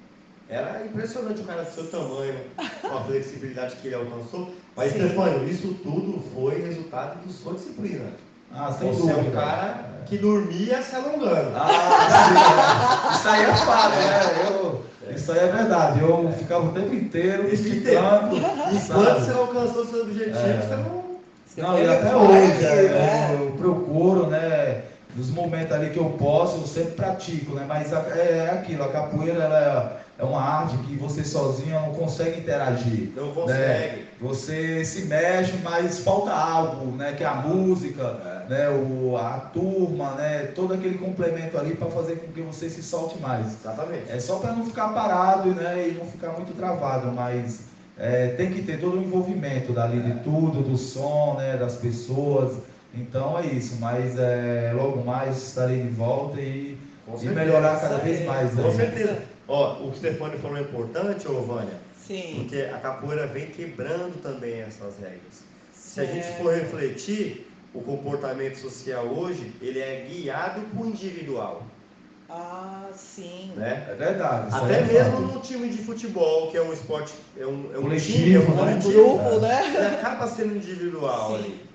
[0.48, 2.36] Era impressionante o cara do seu tamanho,
[2.80, 4.50] com a flexibilidade que ele alcançou.
[4.74, 4.92] Mas.
[4.92, 8.06] Stefano, isso tudo foi resultado de sua disciplina.
[8.54, 9.36] Ah, sem Você é um dúvida.
[9.40, 11.52] cara que dormia se alongando.
[11.54, 13.10] Ah.
[13.14, 14.48] Isso aí é fato, né?
[14.48, 14.84] Eu,
[15.14, 16.00] isso aí é verdade.
[16.00, 17.68] Eu ficava o tempo inteiro Esse.
[17.68, 20.60] Enquanto você não alcançou seus objetivos, É.
[20.62, 20.98] você não.
[21.46, 24.82] Você Não, e até hoje, é, eu, eu procuro, né?
[25.16, 27.64] Nos momentos ali que eu posso, eu sempre pratico, né?
[27.68, 32.40] Mas a- é aquilo, a capoeira ela é uma arte que você sozinho não consegue
[32.40, 33.12] interagir.
[33.14, 34.04] Não consegue.
[34.20, 37.12] Você se mexe, mas falta algo, né?
[37.12, 38.68] Que é a música, né?
[38.68, 40.50] O, a turma, né?
[40.56, 43.46] Todo aquele complemento ali para fazer com que você se solte mais.
[43.46, 44.10] Exatamente.
[44.10, 45.88] É só para não ficar parado, né?
[45.88, 47.60] E não ficar muito travado, mas
[47.96, 51.56] é, tem que ter todo o envolvimento dali de tudo, do som, né?
[51.56, 52.56] Das pessoas.
[52.92, 53.76] Então é isso.
[53.78, 56.76] Mas é, logo mais estarei de volta e,
[57.14, 57.34] e certeza.
[57.40, 58.50] melhorar cada vez mais.
[58.54, 58.70] Com né?
[58.74, 59.22] certeza.
[59.46, 62.34] Ó, o que o Stefano falou é importante, ô Vânia, Sim.
[62.40, 65.42] porque a capoeira vem quebrando também essas regras.
[65.72, 71.62] Se a gente for refletir, o comportamento social hoje, ele é guiado por individual,
[72.30, 73.52] Ah, sim.
[73.56, 73.86] né?
[73.90, 74.54] É verdade.
[74.54, 77.82] Até é mesmo no time de futebol, que é um esporte, é um, é um
[77.82, 78.56] Coletivo, time, é um né?
[78.80, 79.66] Coletivo, grupo, né?
[79.74, 81.34] ele acaba sendo individual Sim.
[81.36, 81.67] ali.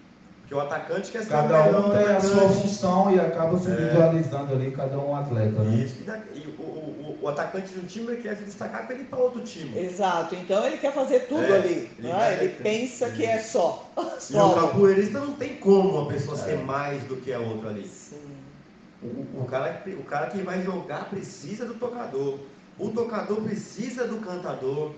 [0.54, 3.70] Porque o atacante quer ser Cada melhor um tem a sua função e acaba se
[3.70, 3.74] É.
[3.74, 5.76] individualizando ali, cada um atleta, né?
[5.84, 8.86] Isso, e, da- e o, o- o atacante de um time ele quer se destacar
[8.86, 9.76] para ele ir para outro time.
[9.80, 10.36] Exato.
[10.36, 11.92] Então ele quer fazer tudo É, ali.
[11.98, 12.38] ele né?
[12.39, 13.89] Ele pensa que é só.
[14.30, 16.42] E o capoeirista não tem como uma pessoa É.
[16.42, 17.88] ser mais do que a outra ali.
[17.88, 18.18] Sim.
[19.02, 22.38] O, o cara, o cara que vai jogar precisa do tocador.
[22.78, 24.92] O tocador precisa do cantador.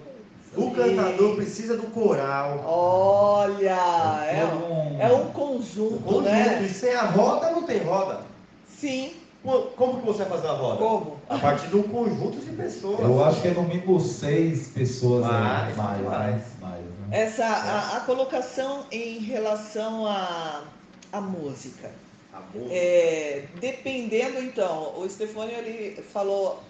[0.58, 2.63] O cantador precisa do coral.
[2.65, 6.22] Olha, é, Todo um- é um O conjunto, conjunto.
[6.22, 6.63] né?
[6.63, 8.22] E sem a roda não tem roda.
[8.68, 9.13] Sim.
[9.44, 10.78] Co- Como que você vai fazer a roda?
[10.78, 11.18] Como?
[11.30, 13.00] A partir de um conjunto de pessoas.
[13.00, 16.10] Eu acho que é no mínimo seis pessoas aí, Mais, mais, mais.
[16.10, 17.08] mais, mais, né?
[17.12, 20.63] Essa, a, a colocação em relação à
[21.12, 21.91] à música.
[22.34, 22.74] A música.
[22.76, 26.62] É, dependendo, então, o Stefânio ele falou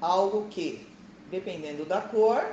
[0.00, 0.86] algo que,
[1.30, 2.44] dependendo da cor,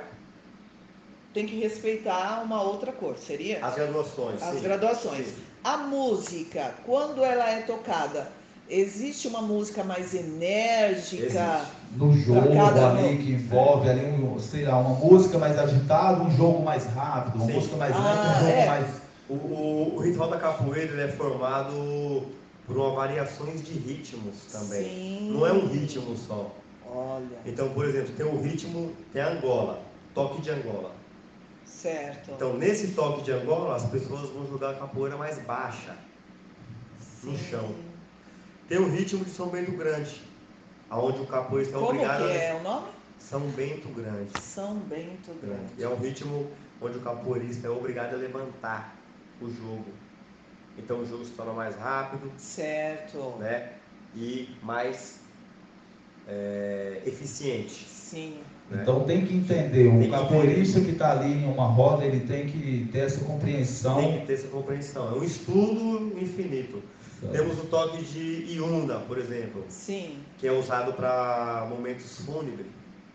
[1.34, 3.58] tem que respeitar uma outra cor, seria?
[3.64, 4.40] As graduações.
[4.40, 4.62] As sim.
[4.62, 5.26] graduações.
[5.26, 5.34] Sim.
[5.64, 8.28] A música, quando ela é tocada,
[8.70, 11.24] existe uma música mais enérgica?
[11.24, 11.84] Existe.
[11.96, 16.30] No jogo cada ali que envolve ali, um, sei lá, uma música mais agitada, um
[16.36, 17.52] jogo mais rápido, uma Sim.
[17.54, 18.66] música mais Ah, lenta, um jogo é.
[18.66, 18.86] mais.
[19.28, 22.26] O, o- o ritual da capoeira ele é formado
[22.66, 24.84] por uma variações de ritmos também.
[24.84, 25.30] Sim.
[25.32, 26.50] Não é um ritmo só.
[26.86, 29.80] Olha, Então, por exemplo, tem o ritmo, tem a Angola,
[30.14, 30.92] toque de Angola.
[31.66, 32.30] Certo.
[32.32, 35.96] Então, nesse toque de Angola, as pessoas vão jogar a capoeira mais baixa.
[37.22, 37.44] no Sim.
[37.50, 37.74] chão.
[38.68, 40.22] Tem o ritmo de São Bento Grande,
[40.88, 42.32] aonde o capoeirista é Como que obrigado a...
[42.32, 42.86] é o nome?
[43.18, 44.40] São Bento Grande.
[44.40, 45.72] São Bento Grande.
[45.78, 46.50] E é um ritmo
[46.80, 48.94] onde o capoeirista é obrigado a levantar
[49.40, 49.86] o jogo.
[50.76, 53.36] Então o jogo se torna mais rápido, Certo.
[53.38, 53.72] né?
[54.14, 55.20] E mais
[56.28, 57.84] é, eficiente.
[57.88, 58.42] Sim.
[58.70, 58.80] Né?
[58.82, 62.46] Então tem que entender, o que capoeirista que está ali em uma roda, ele tem
[62.46, 63.96] que ter essa compreensão.
[63.96, 65.14] Tem que ter essa compreensão.
[65.14, 66.82] É um estudo infinito.
[67.32, 70.18] Temos o toque de Iunda, por exemplo, Sim.
[70.38, 72.66] que é usado para momentos fúnebres.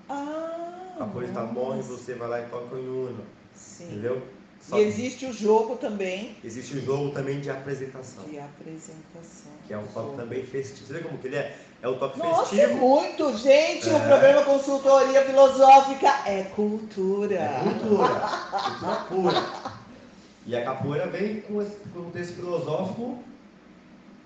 [0.08, 0.96] Ah.
[0.96, 1.90] A capoeirista morre, nossa.
[1.94, 3.24] você vai lá e toca o Iunda,
[3.54, 3.86] Sim.
[3.86, 4.22] entendeu?
[4.62, 9.52] Só E existe o jogo também existe o jogo também de apresentação, de apresentação.
[9.66, 10.18] que é um toque Jogo.
[10.18, 10.86] também festivo.
[10.88, 11.58] Você vê como que ele é?
[11.82, 12.78] É o toque Nossa, é festivo.
[12.78, 13.90] muito, gente!
[13.90, 14.08] O É.
[14.08, 17.36] programa Consultoria Filosófica é cultura.
[17.36, 19.46] É cultura, cultura pura.
[20.46, 23.20] E a capoeira vem com esse contexto filosófico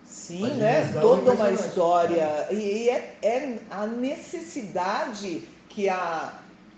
[0.05, 0.89] Sim, né?
[1.01, 2.47] Toda uma história.
[2.51, 6.33] E é, é a necessidade que a,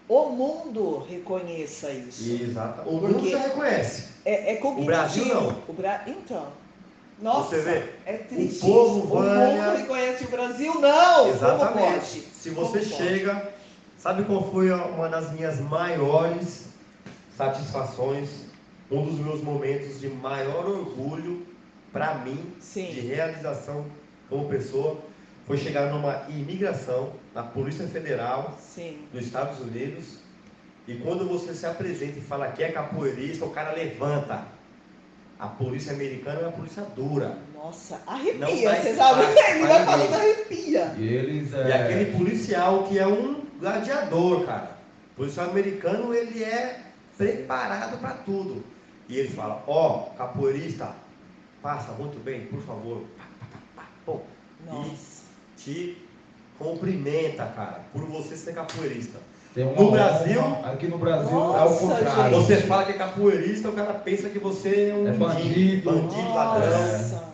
[0.08, 2.32] o mundo reconheça isso.
[2.42, 2.90] Exato.
[2.90, 4.06] O mundo já reconhece.
[4.24, 4.82] É, é cognitivo.
[4.82, 5.64] O Brasil não.
[5.68, 6.04] O Bra...
[6.08, 6.48] Então.
[7.22, 7.90] Nossa, Você vê?
[8.06, 8.58] é triste.
[8.66, 9.64] O povo O Vânia...
[9.64, 11.30] mundo reconhece o Brasil, não!
[11.30, 12.28] Exatamente.
[12.34, 13.54] Se você Como chega,
[13.98, 16.66] sabe qual foi uma das minhas maiores
[17.38, 18.30] satisfações,
[18.92, 21.46] um dos meus momentos de maior orgulho
[21.92, 22.88] para mim, Sim.
[22.92, 23.86] de realização
[24.30, 24.98] como pessoa,
[25.48, 28.98] foi chegar numa imigração na Polícia Federal Sim.
[29.14, 30.20] dos Estados Unidos.
[30.88, 34.44] E quando você se apresenta e fala que é capoeirista, o cara levanta.
[35.38, 37.38] A polícia americana é uma polícia dura.
[37.54, 39.24] Nossa, arrepia, você sabe?
[39.50, 40.94] Ele vai falando arrepia.
[40.98, 41.52] E eles.
[41.52, 44.78] E É, aquele policial que é um gladiador, cara.
[45.14, 46.82] O policial americano, ele é
[47.18, 48.64] preparado para tudo.
[49.10, 50.96] E ele fala, ó, capoeirista,
[51.62, 53.04] passa muito bem, por favor.
[54.06, 54.22] Pô.
[54.66, 55.24] Nossa.
[55.58, 55.98] Te
[56.58, 59.20] cumprimenta, cara, por você ser capoeirista.
[59.56, 62.38] Tem uma no Brasil- honra, aqui no Brasil é Nossa, o contrário.
[62.42, 65.90] Você fala que é capoeirista, o cara pensa que você é um É bandido.
[65.92, 67.26] bandido, ladrão.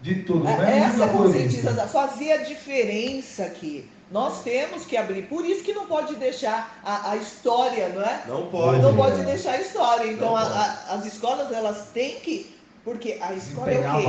[0.00, 3.88] De tudo, É, menos Essa conscientização fazia diferença aqui.
[4.10, 8.22] Nós temos que abrir, por isso que não pode deixar a, a história, não é?
[8.28, 8.82] Não pode.
[8.82, 8.94] Não é.
[8.94, 10.10] pode deixar a história.
[10.12, 12.51] Então a- a- as escolas elas têm que,
[12.84, 14.06] porque a escola é o quê?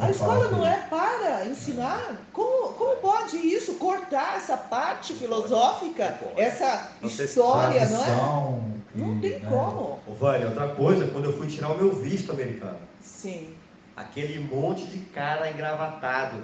[0.00, 0.54] A escola parte.
[0.54, 2.16] não é para ensinar.
[2.32, 3.74] Como, como pode isso?
[3.74, 8.78] Cortar essa parte filosófica, essa história, não é?
[8.94, 10.00] Não tem né, como.
[10.06, 13.54] Ô, Vânia, outra coisa, quando eu fui tirar o meu visto americano, Sim.
[13.96, 16.42] aquele monte de cara engravatado.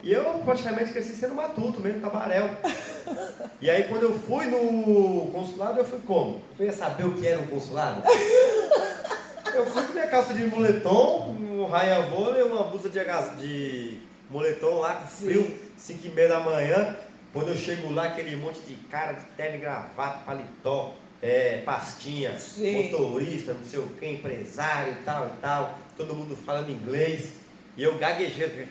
[0.00, 2.50] E eu praticamente cresci sendo matuto mesmo, cabarel.
[3.60, 6.42] E aí quando eu fui no consulado, eu fui como?
[6.58, 8.02] Eu ia saber o que era um consulado?
[9.54, 12.98] Eu fui com minha calça de moletom, um raia vôlei, uma blusa de,
[13.38, 13.98] de
[14.30, 16.96] moletom lá, com frio, 5 e meia da manhã.
[17.32, 22.90] Quando eu chego lá, aquele monte de cara de terno gravata, paletó, é, pastinha, Sim.
[22.90, 27.32] motorista, não sei o que, empresário e tal e tal, todo mundo falando inglês.
[27.76, 28.52] E eu gaguejando,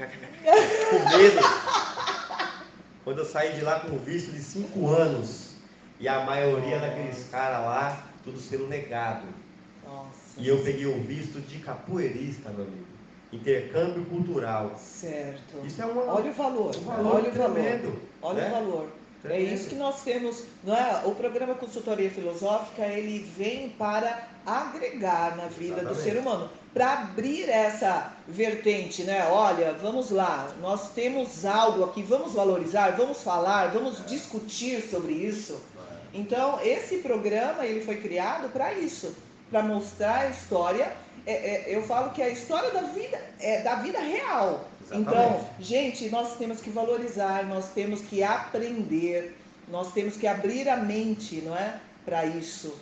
[0.89, 1.41] com medo.
[3.03, 5.55] Quando eu saí de lá com visto de 5 anos,
[5.99, 9.23] e a maioria daqueles caras lá, tudo sendo negado.
[10.37, 12.85] E eu peguei o visto de capoeirista, meu amigo.
[13.31, 14.75] Intercâmbio cultural.
[14.77, 15.65] Certo.
[15.65, 16.75] Isso é uma, Olha o valor.
[16.75, 17.53] um valor Olha o valor.
[17.53, 18.01] tremendo.
[18.21, 18.49] Olha né?
[18.49, 18.87] o valor.
[19.23, 19.53] É Tremendo.
[19.53, 21.03] isso que nós temos, não é?
[21.05, 26.03] O programa Consultoria Filosófica, ele vem para agregar na vida do Exatamente.
[26.03, 29.27] ser humano, para abrir essa vertente, né?
[29.29, 35.61] Olha, vamos lá, nós temos algo aqui, vamos valorizar, vamos falar, vamos discutir sobre isso.
[36.13, 39.15] Então, esse programa, ele foi criado para isso,
[39.51, 40.93] para mostrar a história.
[41.25, 44.65] É, é, eu falo que a história da vida é da vida real.
[44.91, 45.45] Então, Exatamente.
[45.59, 49.37] gente, nós temos que valorizar, nós temos que aprender,
[49.67, 51.79] nós temos que abrir a mente, não é?
[52.03, 52.73] Para isso.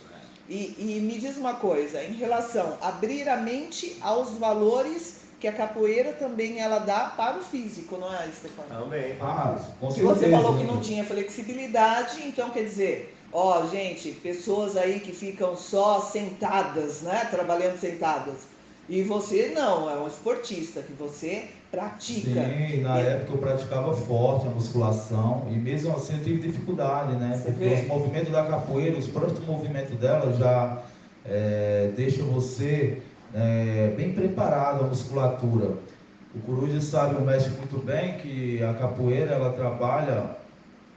[0.48, 5.46] E, e me diz uma coisa, em relação a abrir a mente aos valores que
[5.46, 8.68] a capoeira também ela dá para o físico, não é, Stefano?
[8.68, 9.16] Também.
[9.20, 10.72] Ah, com Se você certeza, falou que né?
[10.72, 17.24] não tinha flexibilidade, então quer dizer, ó, gente, pessoas aí que ficam só sentadas, né?
[17.26, 18.48] Trabalhando sentadas.
[18.88, 22.40] E você não, é um esportista, que você pratica.
[22.40, 27.16] Sim, na E- época eu praticava forte a musculação e mesmo assim eu tive dificuldade,
[27.16, 27.36] né?
[27.36, 27.76] Você Porque vê?
[27.76, 30.82] os movimentos da capoeira, os próprios movimentos dela já
[31.24, 33.02] é, deixam você
[33.32, 35.84] é, bem preparado a musculatura.
[36.32, 40.36] O Coruja sabe, o mestre muito bem que a capoeira ela trabalha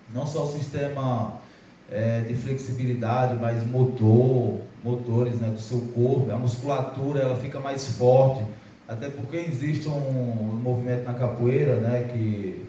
[0.07, 1.42] não só o sistema
[1.91, 7.87] é, de flexibilidade, mas motor, motores né, do seu corpo, a musculatura ela fica mais
[7.97, 8.43] forte.
[8.87, 12.65] Até porque existe um movimento na capoeira, né, que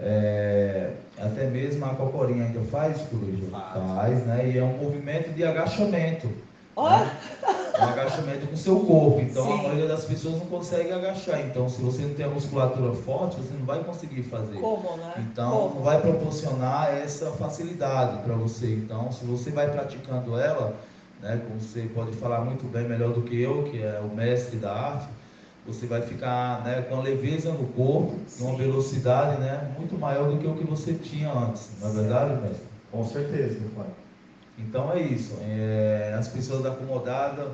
[0.00, 3.46] é, até mesmo a cocorinha ainda faz, Coruja?
[3.50, 3.72] Faz.
[3.74, 4.50] Faz, né?
[4.50, 6.30] E é um movimento de agachamento.
[6.76, 7.10] Ó, né?
[7.78, 9.20] É um agachamento com o seu corpo.
[9.20, 9.52] Então Sim.
[9.52, 11.40] a maioria das pessoas não consegue agachar.
[11.46, 14.58] Então, se você não tem a musculatura forte, você não vai conseguir fazer.
[14.58, 15.14] como, né?
[15.18, 15.74] Então, como?
[15.76, 18.74] não vai proporcionar essa facilidade para você.
[18.74, 20.74] Então, se você vai praticando ela,
[21.20, 24.56] né, como você pode falar muito bem, melhor do que eu, que é o mestre
[24.56, 25.08] da arte,
[25.66, 28.56] você vai ficar né, com a leveza no corpo, uma Sim.
[28.56, 31.70] velocidade né, muito maior do que o que você tinha antes.
[31.80, 32.66] Não é verdade, mestre?
[32.90, 33.86] Com certeza, meu pai.
[34.58, 35.36] Então é isso.
[35.42, 37.48] É, as pessoas acomodadas,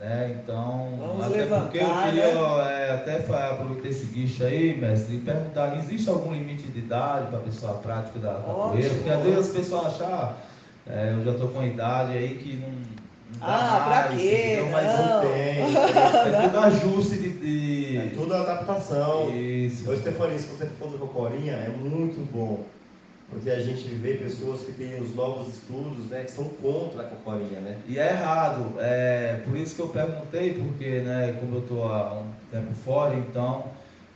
[0.00, 0.40] né?
[0.42, 2.86] Então, Vamos até porque eu levantar, queria né?
[2.88, 3.16] é, até
[3.52, 7.74] aproveitar esse guicho aí, mestre, e perguntar, existe algum limite de idade para a pessoa
[7.74, 8.86] prática da capoeira?
[8.86, 8.94] Ótimo.
[8.96, 10.32] Porque às vezes as pessoas acham, ah,
[10.88, 14.44] é, eu já estou com idade aí que não, não dá Ah, pra mais, quê?
[14.54, 14.70] entendeu?
[14.72, 15.20] Mas Não.
[15.20, 15.60] Tem.
[16.34, 19.30] é tudo ajuste de, de, É tudo adaptação.
[19.36, 19.90] Isso.
[19.90, 22.64] Ô, Stefania, se você for do Cocorinha, é muito bom.
[23.30, 27.04] Porque a gente vê pessoas que têm os novos estudos, né, que são contra a
[27.04, 27.78] cocorinha, né?
[27.86, 28.74] E é errado.
[28.78, 33.14] É, por isso que eu perguntei, porque, né, como eu estou há um tempo fora,
[33.14, 33.66] então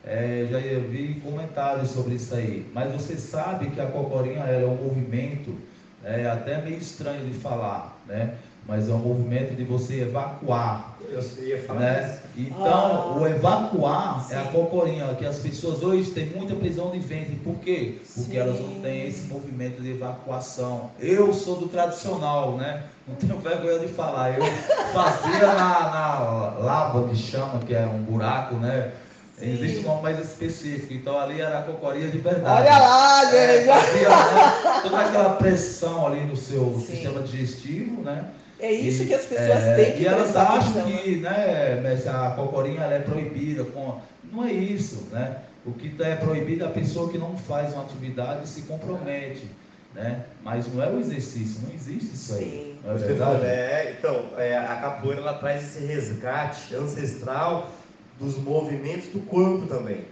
[0.05, 2.67] é, já vi comentários sobre isso aí.
[2.75, 5.57] Mas você sabe que a cocorinha é um movimento
[6.05, 8.35] é até meio estranho de falar, né?
[8.67, 12.19] Mas é um movimento de você evacuar eu ia falar né?
[12.37, 14.35] Então, ah, o evacuar sim.
[14.35, 17.37] é a cocorinha, que as pessoas hoje têm muita prisão de ventre.
[17.37, 18.01] Por quê?
[18.15, 18.37] Porque sim.
[18.37, 20.91] elas não têm esse movimento de evacuação.
[20.99, 22.85] Eu sou do tradicional, né?
[23.07, 24.37] Não tenho vergonha de falar.
[24.37, 24.45] Eu
[24.93, 28.93] fazia na, na lava que chama, que é um buraco, né?
[29.39, 29.53] Sim.
[29.53, 32.69] Existe um nome mais específico, então ali era a cocorinha de verdade.
[32.69, 33.69] Olha lá, é, gente!
[33.69, 38.31] É, fazia, né, toda aquela pressão ali no seu sistema digestivo, né?
[38.65, 42.31] É isso e, que as pessoas é, têm que E elas acham que né, a
[42.31, 43.63] cocorinha é proibida.
[43.65, 44.01] Com...
[44.33, 45.37] Não é isso, né?
[45.67, 49.47] O que é proibido é a pessoa que não faz uma atividade e se compromete.
[49.95, 50.25] Né?
[50.43, 52.41] Mas não é o exercício, não existe isso aí.
[52.41, 52.79] Sim.
[52.83, 53.45] Não é verdade?
[53.45, 57.71] É, então, é, a capoeira ela traz esse resgate ancestral
[58.19, 60.05] dos movimentos do corpo também.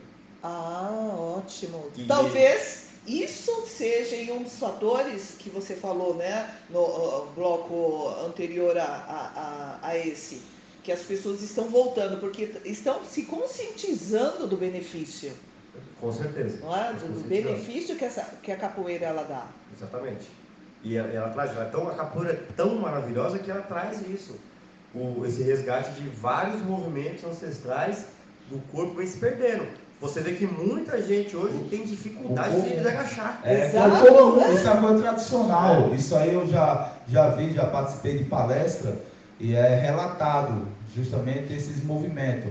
[0.42, 0.90] Ah,
[1.36, 1.86] ótimo.
[1.96, 2.05] E...
[2.05, 9.78] Talvez isso seja um dos fatores que você falou né, no bloco anterior a, a,
[9.88, 10.40] a, esse,
[10.84, 15.32] que as pessoas estão voltando, porque estão se conscientizando do benefício.
[16.00, 16.59] Com certeza.
[16.61, 16.92] Não é?
[16.92, 19.48] Do, do benefício que, essa, que a capoeira ela dá.
[19.76, 20.28] Exatamente.
[20.84, 24.00] E ela, ela traz, ela é tão, a capoeira é tão maravilhosa que ela traz
[24.09, 24.38] isso.
[24.94, 28.07] O, esse resgate de vários movimentos ancestrais
[28.48, 29.66] do corpo vem se perdendo.
[30.03, 33.40] Você vê que muita gente hoje tem dificuldade de, de agachar.
[33.44, 34.05] É, Exato.
[34.53, 35.90] Isso é coisa tradicional.
[35.92, 35.94] É.
[35.94, 38.96] Isso aí eu já, já vi, já participei de palestra
[39.38, 42.50] e é relatado justamente esses movimentos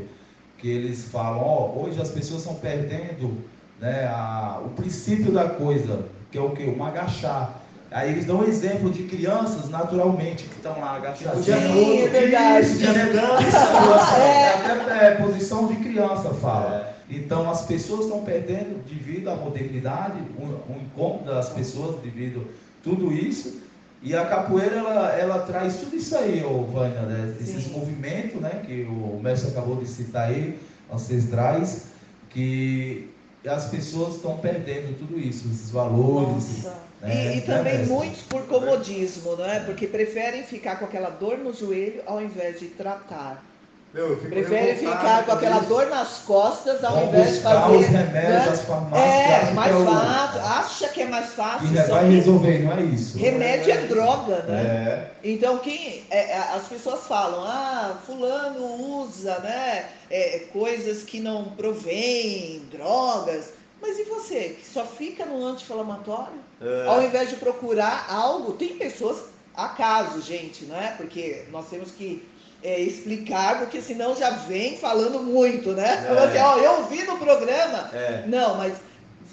[0.60, 3.38] que eles falam, ó, hoje as pessoas estão perdendo
[3.82, 6.64] né, a, o princípio da coisa, que é o que?
[6.64, 7.62] Um agachar.
[7.92, 11.44] Aí eles dão um exemplo de crianças naturalmente que estão lá agachadas.
[11.44, 12.66] Sim, é verdade.
[12.66, 14.72] Isso, é, é.
[14.72, 16.86] Até é, posição de criança fala.
[16.88, 16.91] É.
[17.12, 22.84] Então as pessoas estão perdendo devido à modernidade, o, o encontro das pessoas devido a
[22.84, 23.62] tudo isso.
[24.02, 27.36] E a capoeira ela, ela traz tudo isso aí, ô Vânia, né?
[27.40, 27.72] esses Sim.
[27.72, 30.58] movimentos, né, que o mestre acabou de citar aí,
[30.92, 31.92] ancestrais,
[32.30, 33.12] que
[33.46, 36.64] as pessoas estão perdendo tudo isso, esses valores.
[37.00, 37.36] Né?
[37.36, 39.60] E, e, também né, muitos por comodismo, não é?
[39.60, 43.51] Porque preferem ficar com aquela dor no joelho ao invés de tratar.
[43.94, 45.66] Meu, Prefere ficar com aquela isso.
[45.66, 47.76] dor nas costas ao invés de fazer.
[47.76, 48.66] Os remédios, né?
[48.66, 50.42] farmácias, é, mais é fácil.
[50.42, 51.68] Acha que é mais fácil.
[51.68, 53.18] E vai resolver, não é isso.
[53.18, 54.62] Remédio é, é droga, né?
[54.62, 55.12] É.
[55.22, 56.06] Então quem.
[56.10, 58.64] É, é, as pessoas falam, ah, fulano
[59.02, 63.50] usa né, é, coisas que não provém, drogas.
[63.82, 66.40] Mas e você, que só fica no anti-inflamatório?
[66.88, 69.24] Ao invés de procurar algo, tem pessoas,
[69.54, 70.92] acaso, gente, não é?
[70.92, 72.31] Porque nós temos que
[72.64, 76.06] é, explicar, porque senão já vem falando muito, né?
[76.08, 76.24] É.
[76.24, 77.90] Assim, ó, eu vi no programa.
[77.94, 78.24] É.
[78.28, 78.74] Não, mas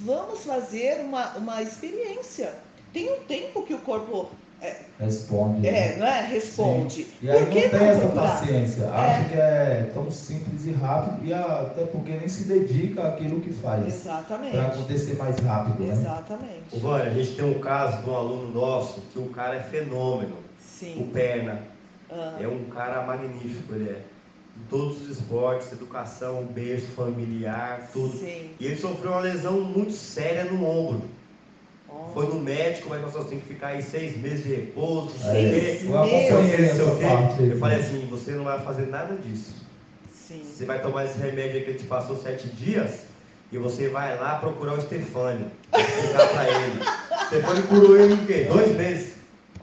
[0.00, 2.54] vamos fazer uma, uma experiência.
[2.92, 5.66] Tem um tempo que o corpo é, responde.
[5.68, 5.96] É, né?
[5.96, 6.26] não é?
[6.26, 7.04] Responde.
[7.04, 7.06] Sim.
[7.22, 8.82] E aí Por não tem essa paciência.
[8.84, 8.88] É.
[8.88, 13.52] Acho que é tão simples e rápido, e até porque nem se dedica àquilo que
[13.52, 13.86] faz.
[13.86, 14.56] Exatamente.
[14.56, 15.84] Para acontecer mais rápido.
[15.84, 15.92] Né?
[15.92, 16.74] Exatamente.
[16.74, 16.80] Né?
[16.80, 20.38] Vânia, a gente tem um caso de um aluno nosso que o cara é fenômeno.
[20.58, 21.02] Sim.
[21.02, 21.60] O Perna
[22.40, 24.02] é um cara magnífico, ele é.
[24.56, 28.16] Em todos os esportes, educação, berço familiar, tudo.
[28.18, 28.50] Sim.
[28.58, 31.02] E ele sofreu uma lesão muito séria no ombro.
[31.88, 32.12] Oh.
[32.12, 35.16] Foi no médico, mas nós tem que ficar aí seis meses de repouso.
[35.18, 39.54] Seis eu acompanhei Eu falei assim, você não vai fazer nada disso.
[40.12, 40.42] Sim.
[40.44, 43.06] Você vai tomar esse remédio aí que ele te passou sete dias
[43.50, 45.50] e você vai lá procurar o Stefânio.
[45.72, 46.80] Explicar pra ele.
[46.80, 48.46] O Stefânio curou ele em quê?
[48.50, 49.17] Dois meses.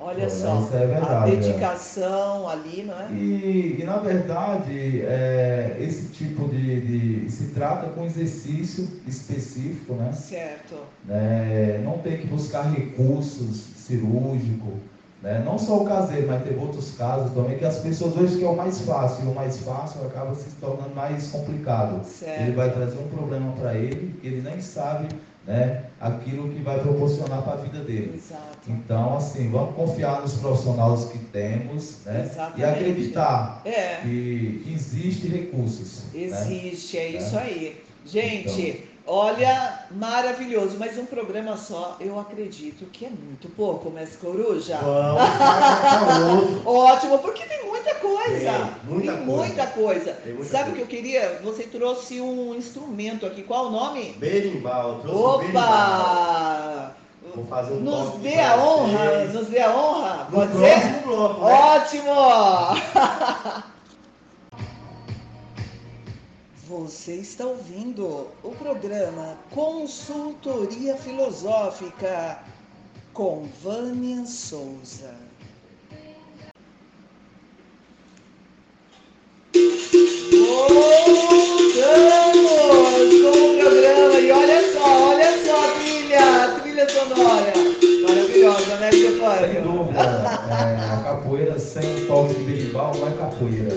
[0.07, 1.35] Olha só, é verdade, a é.
[1.35, 2.53] dedicação é.
[2.53, 3.11] ali, não é?
[3.11, 6.81] E, e na verdade, é, esse tipo de,
[7.25, 10.11] de, se trata com exercício específico, né?
[10.11, 10.75] Certo.
[11.09, 14.75] É, não tem que buscar recursos cirúrgicos,
[15.23, 15.41] né?
[15.43, 18.47] não só o caseiro, mas tem outros casos também, que as pessoas hoje que é
[18.47, 22.05] o mais fácil, e o mais fácil acaba se tornando mais complicado.
[22.05, 22.41] Certo.
[22.41, 25.07] Ele vai trazer um problema para ele, que ele nem sabe
[25.45, 28.15] né, aquilo que vai proporcionar para a vida dele.
[28.15, 28.57] Exato.
[28.67, 33.97] Então, assim, vamos confiar nos profissionais que temos né, e acreditar é.
[34.01, 36.03] que, que existe recursos.
[36.13, 36.23] Né.
[36.23, 37.03] Existe, né?
[37.03, 37.41] é isso é.
[37.41, 37.84] aí.
[38.05, 38.81] Gente, então,
[39.15, 44.77] olha, maravilhoso, mas um programa só, eu acredito que é muito pouco, Mestre Coruja.
[44.77, 48.51] Vamos, Ótimo, porque tem muita coisa.
[48.51, 49.43] Tem muita Tem coisa.
[49.47, 50.17] muita coisa.
[50.25, 51.39] Muita Sabe o que eu queria?
[51.43, 53.43] Você trouxe um instrumento aqui.
[53.43, 54.13] Qual o nome?
[54.17, 55.63] Berimbau, trouxe o berimbau.
[55.63, 56.95] Opa!
[57.35, 59.33] Vou fazer um Nos dê a honra, vocês.
[59.33, 60.27] nos dê a honra.
[60.29, 61.01] No Pode ser?
[61.03, 61.53] bloco, né?
[61.53, 62.15] Ótimo!
[66.67, 72.39] Você está ouvindo o programa Consultoria Filosófica
[73.13, 75.13] com Vânia Souza.
[81.85, 87.53] Voltamos com o programa e olha só, olha só a trilha, a trilha sonora.
[88.07, 89.61] Maravilhosa, né, Sem Stefânio?
[89.61, 93.75] dúvida, é, a capoeira sem toque de berimbau não é capoeira.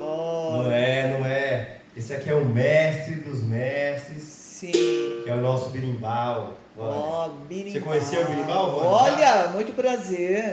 [0.00, 1.75] Oh, Não é, não é.
[1.96, 4.70] Esse aqui é o mestre dos mestres, sim.
[4.70, 6.52] que é o nosso berimbau.
[6.76, 6.90] Olha.
[6.90, 7.72] Ó, birimbau.
[7.72, 8.78] Você conhecia o birimbau?
[8.84, 10.44] Olha, muito prazer.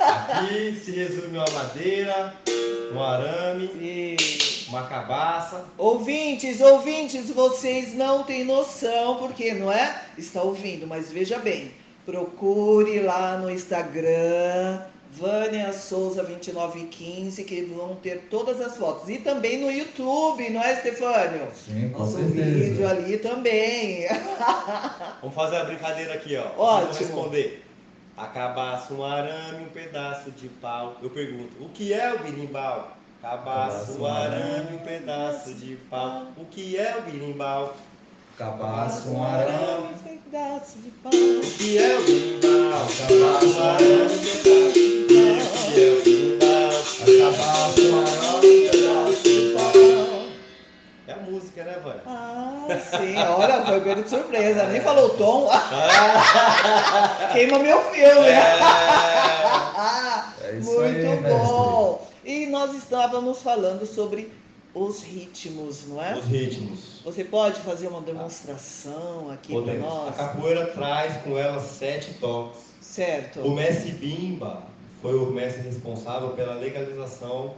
[0.00, 2.34] Aqui se resume uma madeira,
[2.94, 4.70] um arame, Sim.
[4.70, 5.64] uma cabaça.
[5.76, 10.02] Ouvintes, ouvintes, vocês não têm noção, porque não é?
[10.16, 11.72] Está ouvindo, mas veja bem.
[12.06, 14.82] Procure lá no Instagram,
[15.12, 19.08] Vânia Souza 2915, que vão ter todas as fotos.
[19.08, 21.48] E também no YouTube, não é, Stefânio?
[21.54, 22.90] Sim, com Nosso vídeo certeza.
[22.90, 24.06] ali também.
[25.20, 26.46] Vamos fazer a brincadeira aqui, ó.
[26.60, 26.92] Ótimo.
[26.92, 27.64] vão responder.
[28.16, 30.96] A cabaça, um arame, um pedaço de pau.
[31.02, 32.96] Eu pergunto, o que é o birimbau?
[33.22, 36.26] Cabaça, um arame, um pedaço de pau.
[36.36, 37.76] O que é o birimbau?
[38.38, 39.88] Cabaço, um arame.
[40.30, 41.10] Pedaço de pau.
[41.10, 42.38] Que é o um
[43.26, 44.62] arame, pedaço
[45.74, 46.70] de pau.
[47.04, 47.34] Que é o
[47.90, 49.72] um arame, pedaço de pau.
[51.08, 52.02] É a música, né, Vânia?
[52.06, 53.16] Ah, sim.
[53.16, 54.66] Olha, foi pego de surpresa.
[54.68, 55.50] Nem falou o tom.
[57.32, 58.28] Queima meu filme.
[58.28, 58.60] é.
[60.44, 61.28] É isso muito aí, mestre.
[61.28, 62.06] bom.
[62.24, 64.32] E nós estávamos falando sobre
[64.78, 66.16] os ritmos, não é?
[66.18, 67.00] Os ritmos.
[67.04, 69.84] Você pode fazer uma demonstração aqui para Podemos.
[69.86, 70.16] A nós?
[70.16, 72.60] capoeira traz com ela sete toques.
[72.80, 73.40] Certo.
[73.40, 74.62] O mestre Bimba
[75.02, 77.54] foi o mestre responsável pela legalização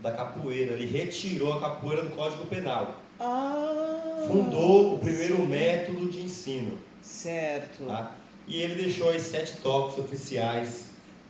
[0.00, 0.74] da capoeira.
[0.74, 2.94] Ele retirou a capoeira do Código Penal.
[3.18, 6.78] Ah, Fundou o primeiro método de ensino.
[7.02, 7.84] Certo.
[7.86, 8.12] Tá?
[8.46, 10.84] E ele deixou os sete toques oficiais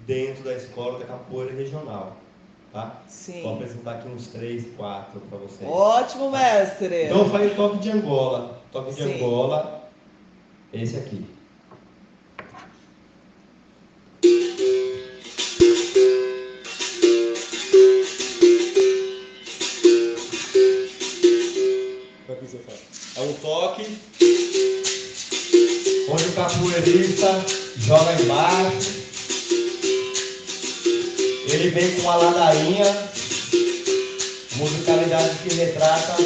[0.07, 2.17] dentro da escola da capoeira regional.
[2.77, 3.01] Tá?
[3.07, 3.55] Vou Sim.
[3.55, 5.67] apresentar aqui uns três, quatro para vocês.
[5.67, 7.07] Ótimo, mestre.
[7.07, 8.61] Então eu falei toque de Angola.
[8.71, 9.15] Toque de Sim.
[9.15, 9.89] Angola,
[10.75, 11.25] esse aqui.
[22.29, 23.21] É?
[23.21, 23.99] É um toque
[26.11, 27.43] onde o capoeirista
[27.79, 28.96] joga embaixo.
[31.57, 32.85] Ele vem com uma ladainha,
[34.57, 36.17] musicalidade que retrata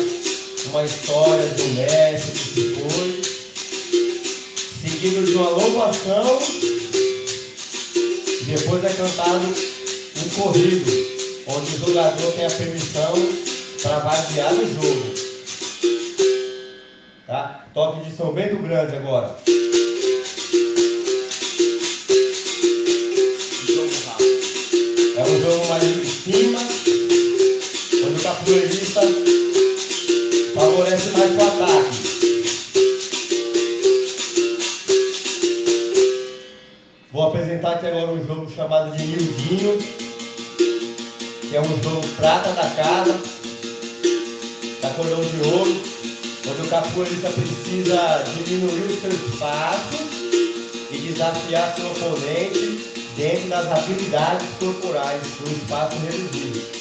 [0.67, 3.23] uma história um mestre que se foi,
[4.83, 6.39] seguido de uma louvação,
[8.45, 9.55] depois é cantado
[10.17, 10.91] um corrido,
[11.47, 13.15] onde o jogador tem a permissão
[13.85, 15.15] para vaziar no jogo.
[17.29, 17.67] Tá?
[17.73, 19.39] Toque de São Bento Grande agora.
[39.01, 39.79] Nildinho,
[41.49, 43.21] que é um jogo prata da casa,
[44.81, 45.83] da cordão de ouro,
[46.49, 49.97] onde o capoeirista precisa diminuir o seu espaço
[50.91, 52.81] e desafiar seu oponente
[53.17, 56.80] dentro das habilidades corporais no espaço reduzido.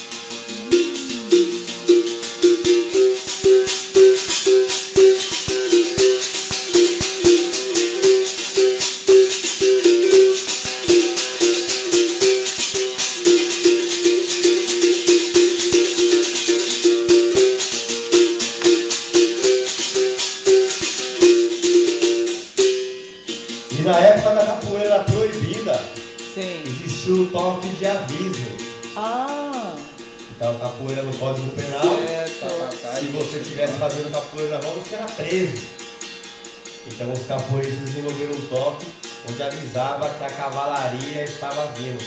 [37.40, 38.86] Os capoeiristas desenvolveram um toque
[39.30, 42.04] onde avisava que a cavalaria estava vindo,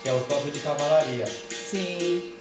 [0.00, 1.26] que é o toque de cavalaria.
[1.26, 2.39] Sim.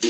[0.00, 0.09] 对。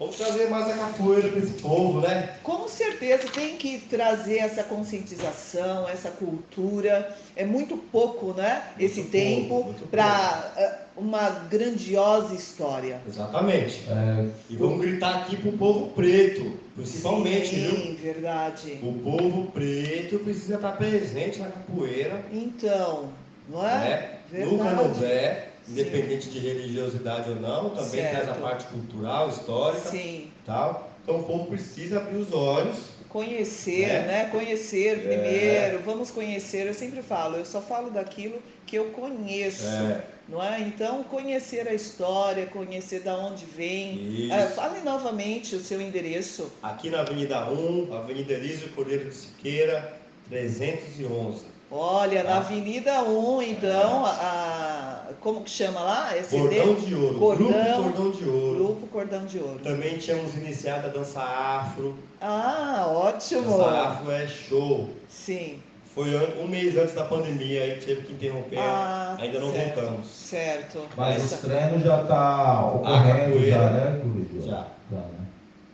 [0.00, 2.36] Vamos trazer mais a capoeira para esse povo, né?
[2.42, 7.14] Com certeza tem que trazer essa conscientização, essa cultura.
[7.36, 8.62] É muito pouco, né?
[8.70, 12.98] Muito esse tempo para eh, uma grandiosa história.
[13.06, 13.82] Exatamente.
[13.90, 14.26] É...
[14.48, 17.96] E vamos gritar aqui para o povo preto, principalmente, Sim, viu?
[17.96, 18.78] verdade.
[18.82, 22.24] O povo preto precisa estar presente na capoeira.
[22.32, 23.10] Então,
[23.46, 24.18] não é?
[24.32, 24.44] é?
[24.46, 28.10] Nunca não é independente de religiosidade ou não, também certo.
[28.10, 30.30] traz a parte cultural, histórica, Sim.
[30.44, 30.90] tal.
[31.02, 32.76] Então o povo precisa abrir os olhos.
[33.08, 34.06] Conhecer, né?
[34.06, 34.24] né?
[34.30, 35.00] Conhecer é.
[35.00, 36.66] primeiro, vamos conhecer.
[36.66, 39.66] Eu sempre falo, eu só falo daquilo que eu conheço.
[39.66, 40.04] É.
[40.28, 40.60] Não é?
[40.60, 44.30] Então, conhecer a história, conhecer da onde vem.
[44.30, 46.52] É, fale novamente o seu endereço.
[46.62, 49.98] Aqui na Avenida 1, Avenida Elísio Cordeiro de Siqueira,
[50.28, 51.44] 311.
[51.70, 52.38] Olha, na ah.
[52.38, 56.16] Avenida 1, então, a, como que chama lá?
[56.16, 57.18] Esse Cordão de Ouro.
[57.18, 58.56] Cordão, Grupo Cordão de Ouro.
[58.56, 59.60] Grupo Cordão de Ouro.
[59.60, 61.96] Também tínhamos iniciado a dança afro.
[62.20, 63.56] Ah, ótimo.
[63.56, 64.90] Dança afro é show.
[65.08, 65.62] Sim.
[65.94, 66.08] Foi
[66.40, 70.06] um mês antes da pandemia, aí teve que interromper, ah, ainda não certo, voltamos.
[70.08, 70.88] Certo.
[70.96, 71.34] Mas Essa...
[71.34, 74.00] os treinos já tá ocorrendo já, né,
[74.40, 74.46] Já.
[74.46, 74.66] já?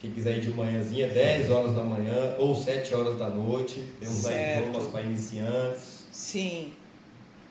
[0.07, 3.83] Quem quiser ir de manhãzinha, 10 horas da manhã ou 7 horas da noite.
[3.99, 4.65] Temos certo.
[4.65, 6.07] aí provas para iniciantes.
[6.13, 6.75] Sim.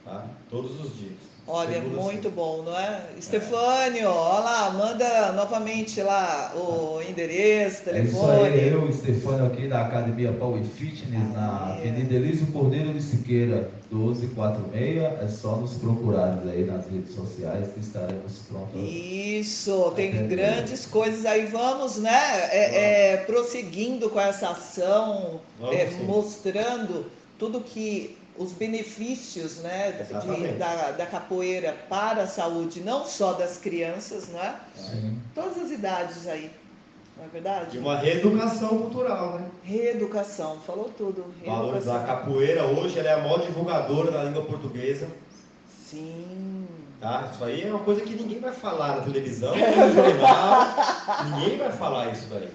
[0.06, 0.26] Tá?
[0.50, 1.35] Todos os dias.
[1.48, 3.04] Olha, muito bom, não é?
[3.20, 8.34] Estefânio, olha lá, manda novamente lá o endereço, telefone.
[8.34, 13.02] É isso aí, eu, Estefânio, aqui da Academia Power Fitness, na Avenida Elísio Cordeiro de
[13.02, 15.04] Siqueira, 1246.
[15.04, 18.82] É só nos procurar aí nas redes sociais que estaremos prontos.
[18.82, 21.46] Isso, tem grandes coisas aí.
[21.46, 22.50] Vamos, né?
[22.50, 25.40] É, é, prosseguindo com essa ação,
[25.72, 27.06] é, mostrando
[27.38, 33.58] tudo que os benefícios né, de, da, da, capoeira para a saúde, não só das
[33.58, 34.56] crianças, né?
[34.76, 35.20] Sim.
[35.34, 36.52] Todas as idades aí,
[37.18, 37.72] não é verdade?
[37.72, 39.46] De uma reeducação cultural, né?
[39.64, 41.26] Reeducação, falou tudo.
[41.46, 45.08] Valorizar a capoeira hoje, ela é a maior divulgadora da língua portuguesa.
[45.90, 46.68] Sim.
[47.00, 47.30] Tá?
[47.34, 50.68] Isso aí é uma coisa que ninguém vai falar na televisão, no jornal,
[51.26, 52.50] ninguém vai falar isso daí.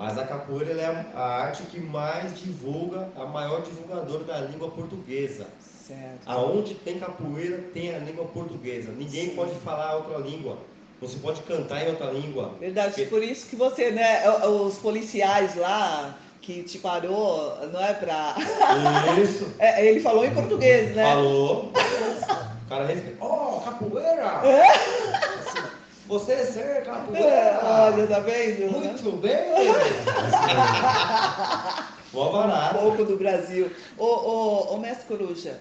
[0.00, 5.46] Mas a capoeira é a arte que mais divulga, a maior divulgadora da língua portuguesa.
[5.86, 6.22] Certo.
[6.24, 8.90] Aonde tem capoeira, tem a língua portuguesa.
[8.92, 9.36] Ninguém Sim.
[9.36, 10.56] pode falar outra língua.
[11.06, 12.54] Se pode cantar em outra língua.
[12.58, 13.06] Verdade, porque...
[13.06, 18.36] por isso que você, né, os policiais lá que te parou, não é pra.
[19.22, 19.52] Isso.
[19.58, 21.04] é, ele falou em português, né?
[21.04, 21.72] Falou.
[22.64, 23.28] O cara respeitou.
[23.28, 24.40] Oh, capoeira!
[24.46, 25.09] É?
[26.10, 27.28] Você é ser capoeira.
[27.28, 28.72] É, olha, tá vendo?
[28.72, 29.36] Muito bem.
[32.12, 32.78] Boa barato.
[32.78, 33.70] Um pouco do Brasil.
[33.96, 35.60] Ô, ô, ô mestre Coruja,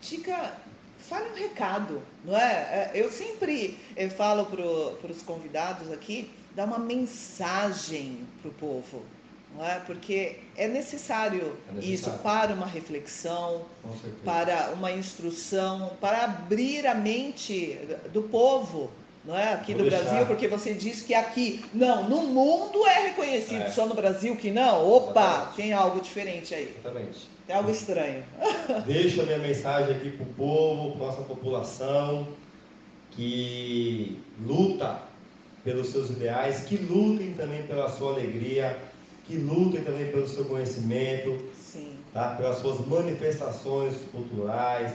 [0.00, 0.52] diga,
[0.98, 2.42] fale um recado, não é?
[2.42, 9.04] é eu sempre eu falo para os convidados aqui, dá uma mensagem para o povo,
[9.54, 9.78] não é?
[9.78, 13.64] Porque é necessário, é necessário, isso para uma reflexão,
[14.24, 17.78] para uma instrução, para abrir a mente
[18.12, 18.90] do povo
[19.26, 19.54] não é?
[19.54, 20.04] Aqui Vou do deixar.
[20.04, 23.70] Brasil, porque você disse que aqui, não, no mundo é reconhecido, é.
[23.70, 24.88] só no Brasil que não.
[24.88, 25.56] Opa, Exatamente.
[25.56, 26.74] tem algo diferente aí.
[26.78, 27.28] Exatamente.
[27.46, 28.24] Tem algo estranho.
[28.86, 32.28] Deixa a minha mensagem aqui para o povo, para nossa população,
[33.10, 35.00] que luta
[35.64, 38.78] pelos seus ideais, que lutem também pela sua alegria,
[39.26, 41.98] que lutem também pelo seu conhecimento, Sim.
[42.12, 42.36] Tá?
[42.36, 44.92] pelas suas manifestações culturais,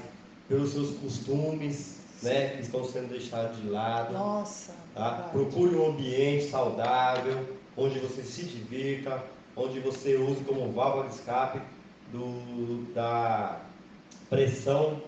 [0.47, 4.13] pelos seus costumes né, que estão sendo deixados de lado.
[4.13, 4.74] Nossa.
[4.93, 5.30] Tá?
[5.32, 9.24] Procure um ambiente saudável, onde você se divirta,
[9.55, 11.61] onde você use como válvula de escape
[12.11, 13.61] do, da,
[14.32, 15.01] pressão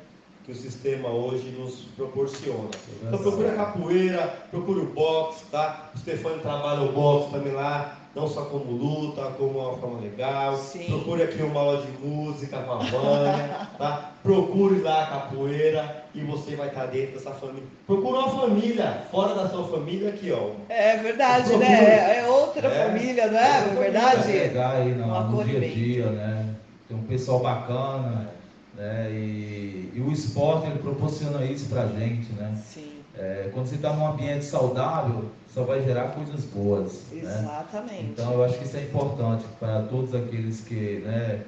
[0.43, 2.69] que o sistema hoje nos proporciona.
[3.01, 5.89] Então procure a capoeira, procure o boxe, tá?
[5.95, 10.55] O Stefano trabalha o boxe também lá, não só como luta, como uma forma legal.
[10.57, 10.85] Sim.
[10.85, 14.11] Procure aqui uma aula de música, uma Vânia, tá?
[14.21, 17.63] Procure lá a capoeira e você vai estar dentro dessa família.
[17.87, 20.51] Procure uma família, fora da sua família aqui, ó.
[20.69, 21.69] É verdade, Procure.
[21.69, 22.17] né?
[22.19, 22.85] É outra é.
[22.85, 23.57] família, não é?
[23.57, 24.37] É verdade?
[24.37, 26.55] É aí no, no dia a dia, né?
[26.87, 28.33] Tem um pessoal bacana
[28.75, 29.11] né?
[29.11, 32.59] E, e, o esporte ele proporciona isso para a gente, né?
[32.63, 32.91] Sim.
[33.15, 37.03] É, quando você está num ambiente saudável, só vai gerar coisas boas.
[37.11, 37.21] Né?
[37.21, 38.03] Exatamente.
[38.03, 38.09] Né?
[38.11, 41.41] Então eu acho que isso é importante para todos aqueles que né,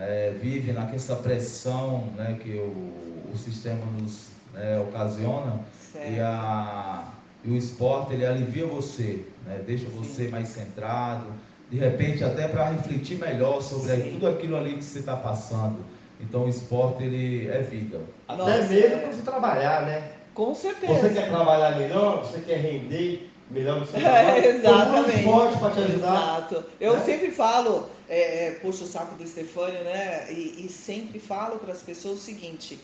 [0.00, 5.60] é, vivem naquela pressão né, que o, o sistema nos né, ocasiona
[5.94, 7.12] e, a,
[7.44, 10.30] e, o esporte ele alivia você, né, deixa você Sim.
[10.30, 11.26] mais centrado,
[11.70, 15.78] de repente até para refletir melhor sobre tudo aquilo ali que você está passando.
[16.20, 18.00] Então o esporte ele é vida.
[18.28, 18.98] Até Nossa, mesmo é...
[18.98, 20.12] para você trabalhar, né?
[20.34, 20.94] Com certeza.
[20.94, 23.86] Você quer trabalhar melhor, você quer render melhor no.
[23.98, 25.18] É, exatamente.
[25.18, 26.14] esporte para te ajudar.
[26.14, 26.64] Exato.
[26.80, 27.04] Eu né?
[27.04, 30.26] sempre falo, é, é, puxo o saco do Stefânio, né?
[30.30, 32.80] E, e sempre falo para as pessoas o seguinte: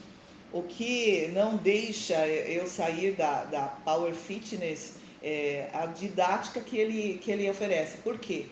[0.53, 7.19] o que não deixa eu sair da, da Power Fitness é a didática que ele,
[7.19, 7.97] que ele oferece.
[7.99, 8.47] Por quê?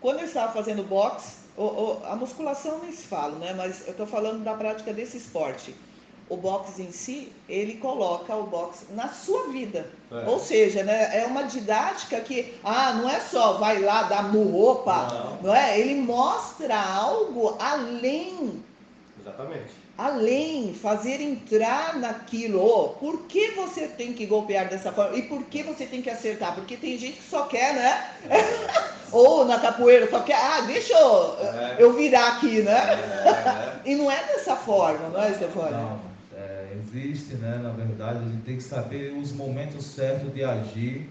[0.00, 3.54] Quando eu estava fazendo boxe, o, o, a musculação nem se fala, né?
[3.54, 5.74] Mas eu estou falando da prática desse esporte.
[6.28, 9.88] O boxe em si, ele coloca o boxe na sua vida.
[10.10, 10.28] É.
[10.28, 15.08] Ou seja, né, é uma didática que, ah, não é só vai lá dar murropa,
[15.10, 15.42] não.
[15.42, 15.78] não é?
[15.78, 18.62] Ele mostra algo além.
[19.20, 22.62] Exatamente além, fazer entrar naquilo.
[22.62, 25.16] Oh, por que você tem que golpear dessa forma?
[25.16, 26.54] E por que você tem que acertar?
[26.54, 28.10] Porque tem gente que só quer, né?
[28.28, 28.96] É.
[29.12, 31.76] Ou na capoeira só quer, ah, deixa eu, é.
[31.78, 33.80] eu virar aqui, né?
[33.84, 33.88] É.
[33.90, 35.70] e não é dessa forma, não é, Stefania?
[35.70, 36.15] Não, é,
[36.76, 37.58] existe, né?
[37.62, 41.08] Na verdade, a gente tem que saber os momentos certos de agir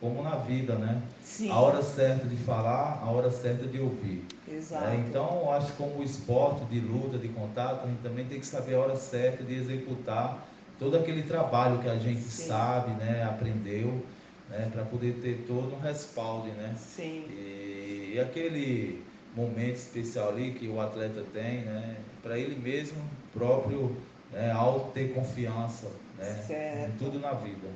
[0.00, 1.02] como na vida, né?
[1.22, 1.50] Sim.
[1.50, 4.22] A hora certa de falar, a hora certa de ouvir.
[4.46, 4.84] Exato.
[4.84, 8.40] É, então, acho que como o esporte de luta, de contato, a gente também tem
[8.40, 10.48] que saber a hora certa de executar
[10.78, 12.48] todo aquele trabalho que a gente Sim.
[12.48, 14.06] sabe, né, aprendeu,
[14.48, 16.74] né, para poder ter todo um respaldo, né?
[16.76, 17.24] Sim.
[17.30, 19.02] E, e aquele
[19.34, 22.98] momento especial ali que o atleta tem, né, para ele mesmo
[23.32, 23.96] próprio,
[24.34, 25.86] né, ao ter confiança,
[26.18, 27.68] né, em tudo na vida.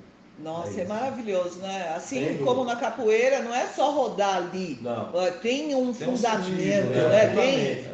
[0.42, 1.92] Nossa, é, é, maravilhoso, né?
[1.96, 4.78] Assim como na capoeira, não é só rodar ali.
[4.80, 5.10] Não.
[5.42, 7.08] Tem um tem fundamento, um sentido, né?
[7.08, 7.84] né?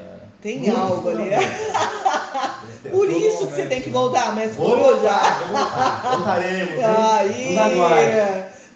[0.42, 1.30] Tem, tem algo ali.
[2.90, 5.20] Por isso que você tem que voltar, mas vou já.
[6.02, 6.84] Voltaremos.
[6.84, 7.56] Aí.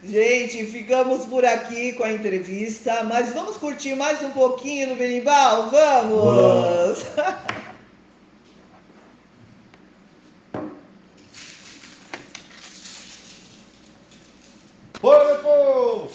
[0.02, 5.68] Gente, ficamos por aqui com a entrevista, mas vamos curtir mais um pouquinho no Benimbal?
[5.70, 7.02] Vamos!
[7.04, 7.04] vamos.
[15.08, 16.10] Bora, povo!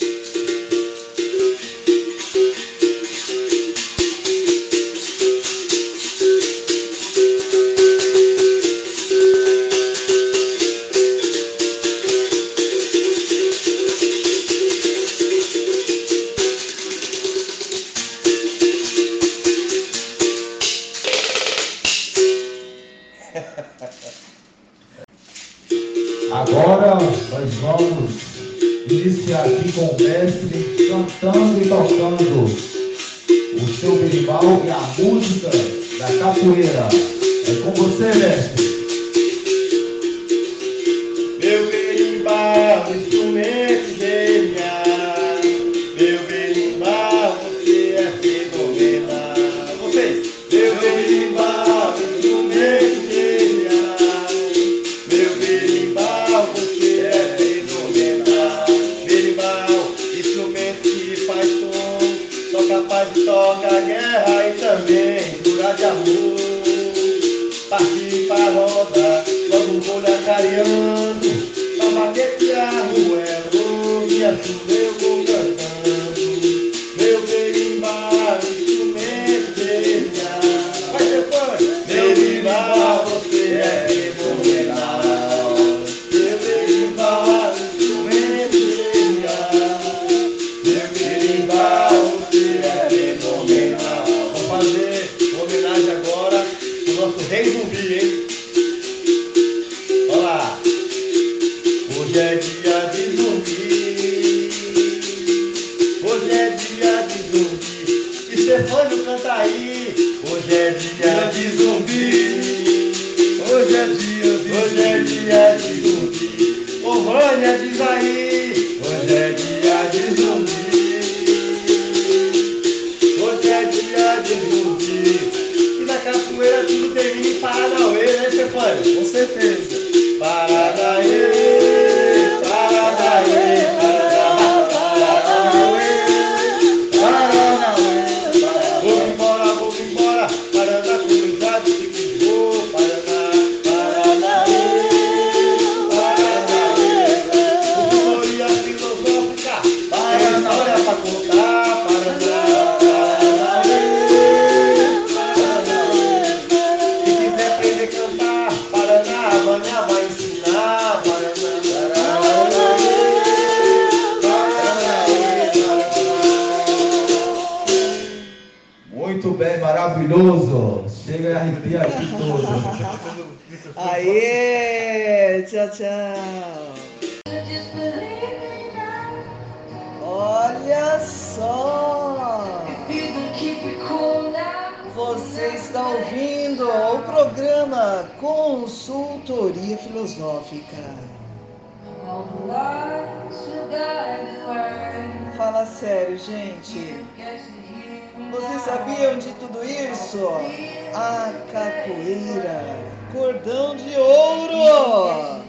[203.12, 205.44] Cordão de ouro.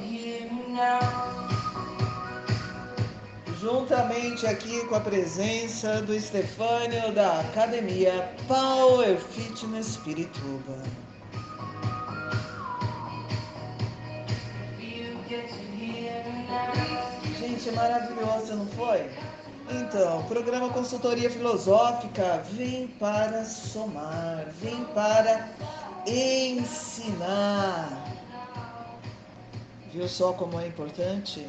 [3.60, 10.82] Juntamente aqui com a presença do Estefânio da Academia Power Fitness Pirituba.
[17.38, 19.08] Gente, maravilhoso, não foi?
[19.70, 25.48] Então, programa Consultoria Filosófica vem para somar, vem para
[26.06, 28.04] ensinar.
[29.92, 31.46] Viu só como é importante?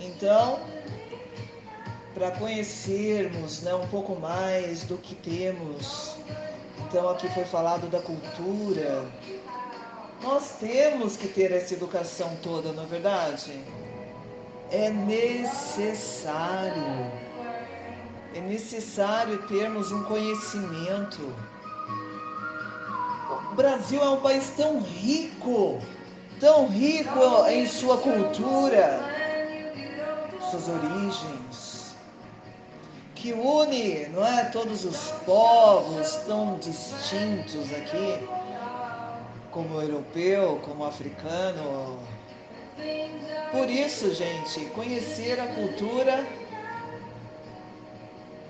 [0.00, 0.60] Então,
[2.12, 6.16] para conhecermos né, um pouco mais do que temos,
[6.80, 9.06] então aqui foi falado da cultura.
[10.20, 13.62] Nós temos que ter essa educação toda, não é verdade?
[14.72, 15.88] É necessário.
[18.38, 21.34] É necessário termos um conhecimento.
[23.50, 25.80] O Brasil é um país tão rico,
[26.38, 27.18] tão rico
[27.48, 29.00] em sua cultura,
[30.52, 31.96] suas origens,
[33.16, 38.24] que une, não é, todos os povos tão distintos aqui,
[39.50, 41.98] como europeu, como africano.
[43.50, 46.24] Por isso, gente, conhecer a cultura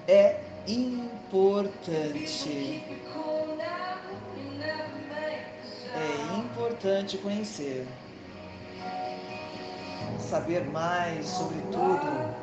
[0.08, 2.82] é importante.
[5.94, 7.86] É importante conhecer.
[10.18, 12.34] Saber mais sobre tudo.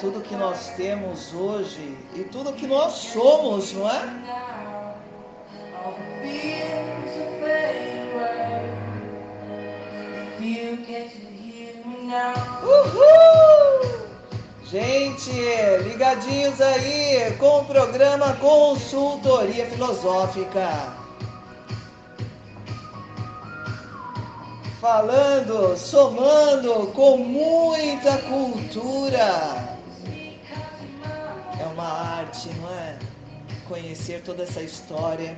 [0.00, 4.02] Tudo que nós temos hoje e tudo que nós somos, não é?
[12.62, 14.07] Uhul!
[14.70, 15.30] Gente,
[15.82, 20.94] ligadinhos aí com o programa Consultoria Filosófica.
[24.78, 29.78] Falando, somando com muita cultura.
[31.58, 32.98] É uma arte, não é?
[33.66, 35.34] Conhecer toda essa história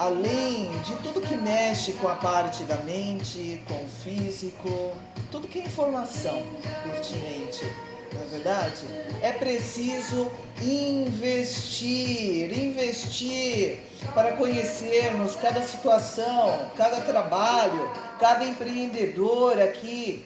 [0.00, 4.96] além de tudo que mexe com a parte da mente, com o físico,
[5.30, 6.42] tudo que é informação
[6.82, 7.70] pertinente,
[8.14, 8.86] não é verdade?
[9.20, 10.32] É preciso
[10.62, 13.80] investir, investir
[14.14, 20.24] para conhecermos cada situação, cada trabalho, cada empreendedor aqui,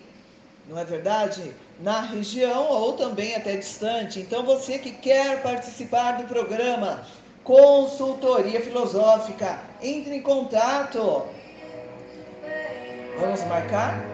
[0.68, 1.52] não é verdade?
[1.80, 4.20] Na região ou também até distante.
[4.20, 7.04] Então, você que quer participar do programa,
[7.44, 9.60] consultoria filosófica.
[9.80, 11.22] Entre em contato.
[13.20, 14.04] Vamos marcar?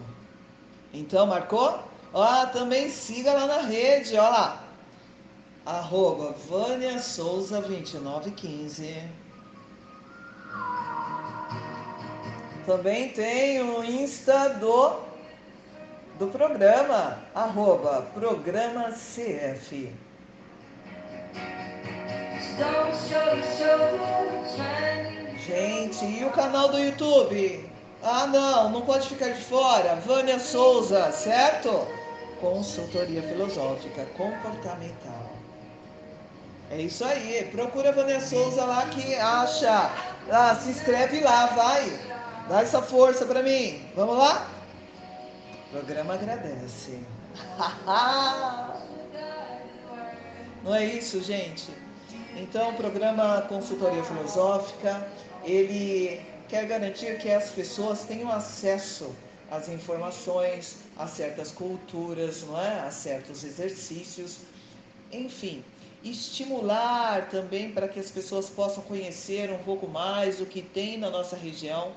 [0.95, 1.81] Então, marcou?
[2.15, 4.63] Ó, também siga lá na rede, ó lá.
[5.67, 9.26] Arroba Vânia Souza 2915.
[12.67, 14.97] Também tem o Insta do,
[16.19, 19.93] do programa, arroba programa CF.
[25.47, 27.71] Gente, e o canal do YouTube?
[28.03, 29.97] Ah, não, não pode ficar de fora.
[29.97, 31.87] Vânia Souza, certo?
[32.41, 35.26] Consultoria filosófica comportamental.
[36.71, 37.49] É isso aí.
[37.53, 39.91] Procura a Vânia Souza lá que acha.
[40.31, 41.89] Ah, se inscreve lá, vai.
[42.49, 43.89] Dá essa força para mim.
[43.95, 44.51] Vamos lá?
[45.67, 46.99] O programa agradece.
[50.65, 51.71] Não é isso, gente?
[52.35, 55.07] Então, o programa Consultoria Filosófica,
[55.45, 59.15] ele quer garantir que as pessoas tenham acesso
[59.51, 62.81] às informações, a certas culturas, não é?
[62.81, 64.39] a certos exercícios,
[65.13, 65.65] enfim,
[66.11, 71.11] estimular também para que as pessoas possam conhecer um pouco mais o que tem na
[71.11, 71.93] nossa região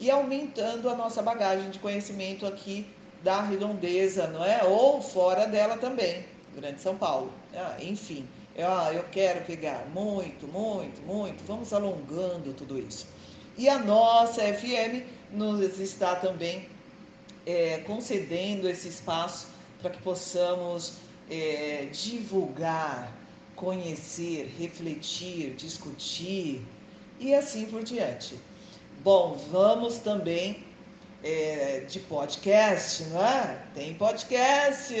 [0.00, 2.86] e aumentando a nossa bagagem de conhecimento aqui
[3.22, 4.62] da redondeza, não é?
[4.64, 6.24] Ou fora dela também,
[6.54, 7.32] Grande São Paulo.
[7.54, 8.26] Ah, enfim,
[8.58, 11.44] ah, eu quero pegar muito, muito, muito.
[11.44, 13.06] Vamos alongando tudo isso.
[13.56, 16.68] E a nossa FM nos está também
[17.46, 19.48] é, concedendo esse espaço
[19.80, 20.94] para que possamos
[21.30, 23.12] é, divulgar,
[23.58, 26.64] conhecer, refletir, discutir
[27.18, 28.38] e assim por diante.
[29.02, 30.64] Bom, vamos também
[31.24, 33.60] é, de podcast, não é?
[33.74, 34.94] Tem podcast,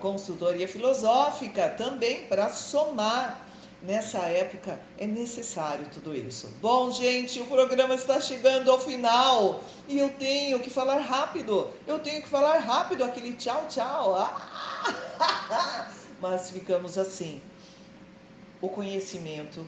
[0.00, 3.46] consultoria filosófica também para somar.
[3.82, 6.50] Nessa época é necessário tudo isso.
[6.60, 11.70] Bom, gente, o programa está chegando ao final e eu tenho que falar rápido.
[11.86, 14.16] Eu tenho que falar rápido aquele tchau, tchau.
[14.16, 15.90] Ah!
[16.20, 17.40] Mas ficamos assim.
[18.60, 19.66] O conhecimento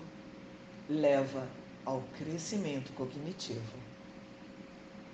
[0.89, 1.49] leva
[1.85, 3.79] ao crescimento cognitivo.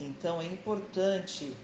[0.00, 1.56] Então é importante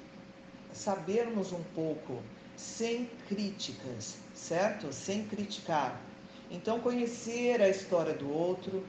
[0.72, 2.22] sabermos um pouco
[2.56, 4.92] sem críticas, certo?
[4.92, 6.00] Sem criticar.
[6.50, 8.84] Então conhecer a história do outro,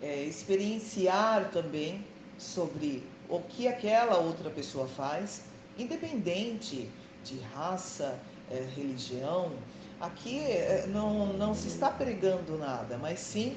[0.00, 2.04] é, experienciar também
[2.38, 5.42] sobre o que aquela outra pessoa faz,
[5.76, 6.88] independente
[7.24, 8.18] de raça,
[8.50, 9.52] é, religião.
[10.00, 13.56] Aqui é, não, não se está pregando nada, mas sim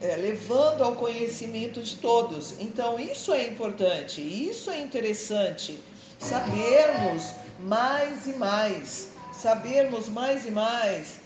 [0.00, 2.54] é, levando ao conhecimento de todos.
[2.58, 5.82] Então, isso é importante, isso é interessante,
[6.18, 11.20] sabermos mais e mais, sabermos mais e mais,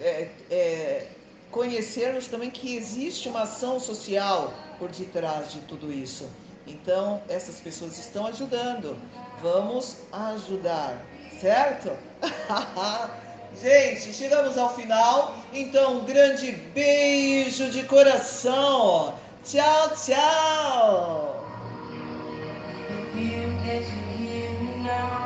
[0.00, 1.06] é, é,
[1.50, 6.28] conhecermos também que existe uma ação social por detrás de tudo isso.
[6.66, 8.96] Então, essas pessoas estão ajudando.
[9.42, 11.04] Vamos ajudar,
[11.40, 11.90] certo?
[13.60, 15.36] Gente, chegamos ao final.
[15.52, 19.14] Então, um grande beijo de coração.
[19.44, 21.41] Tchau, tchau.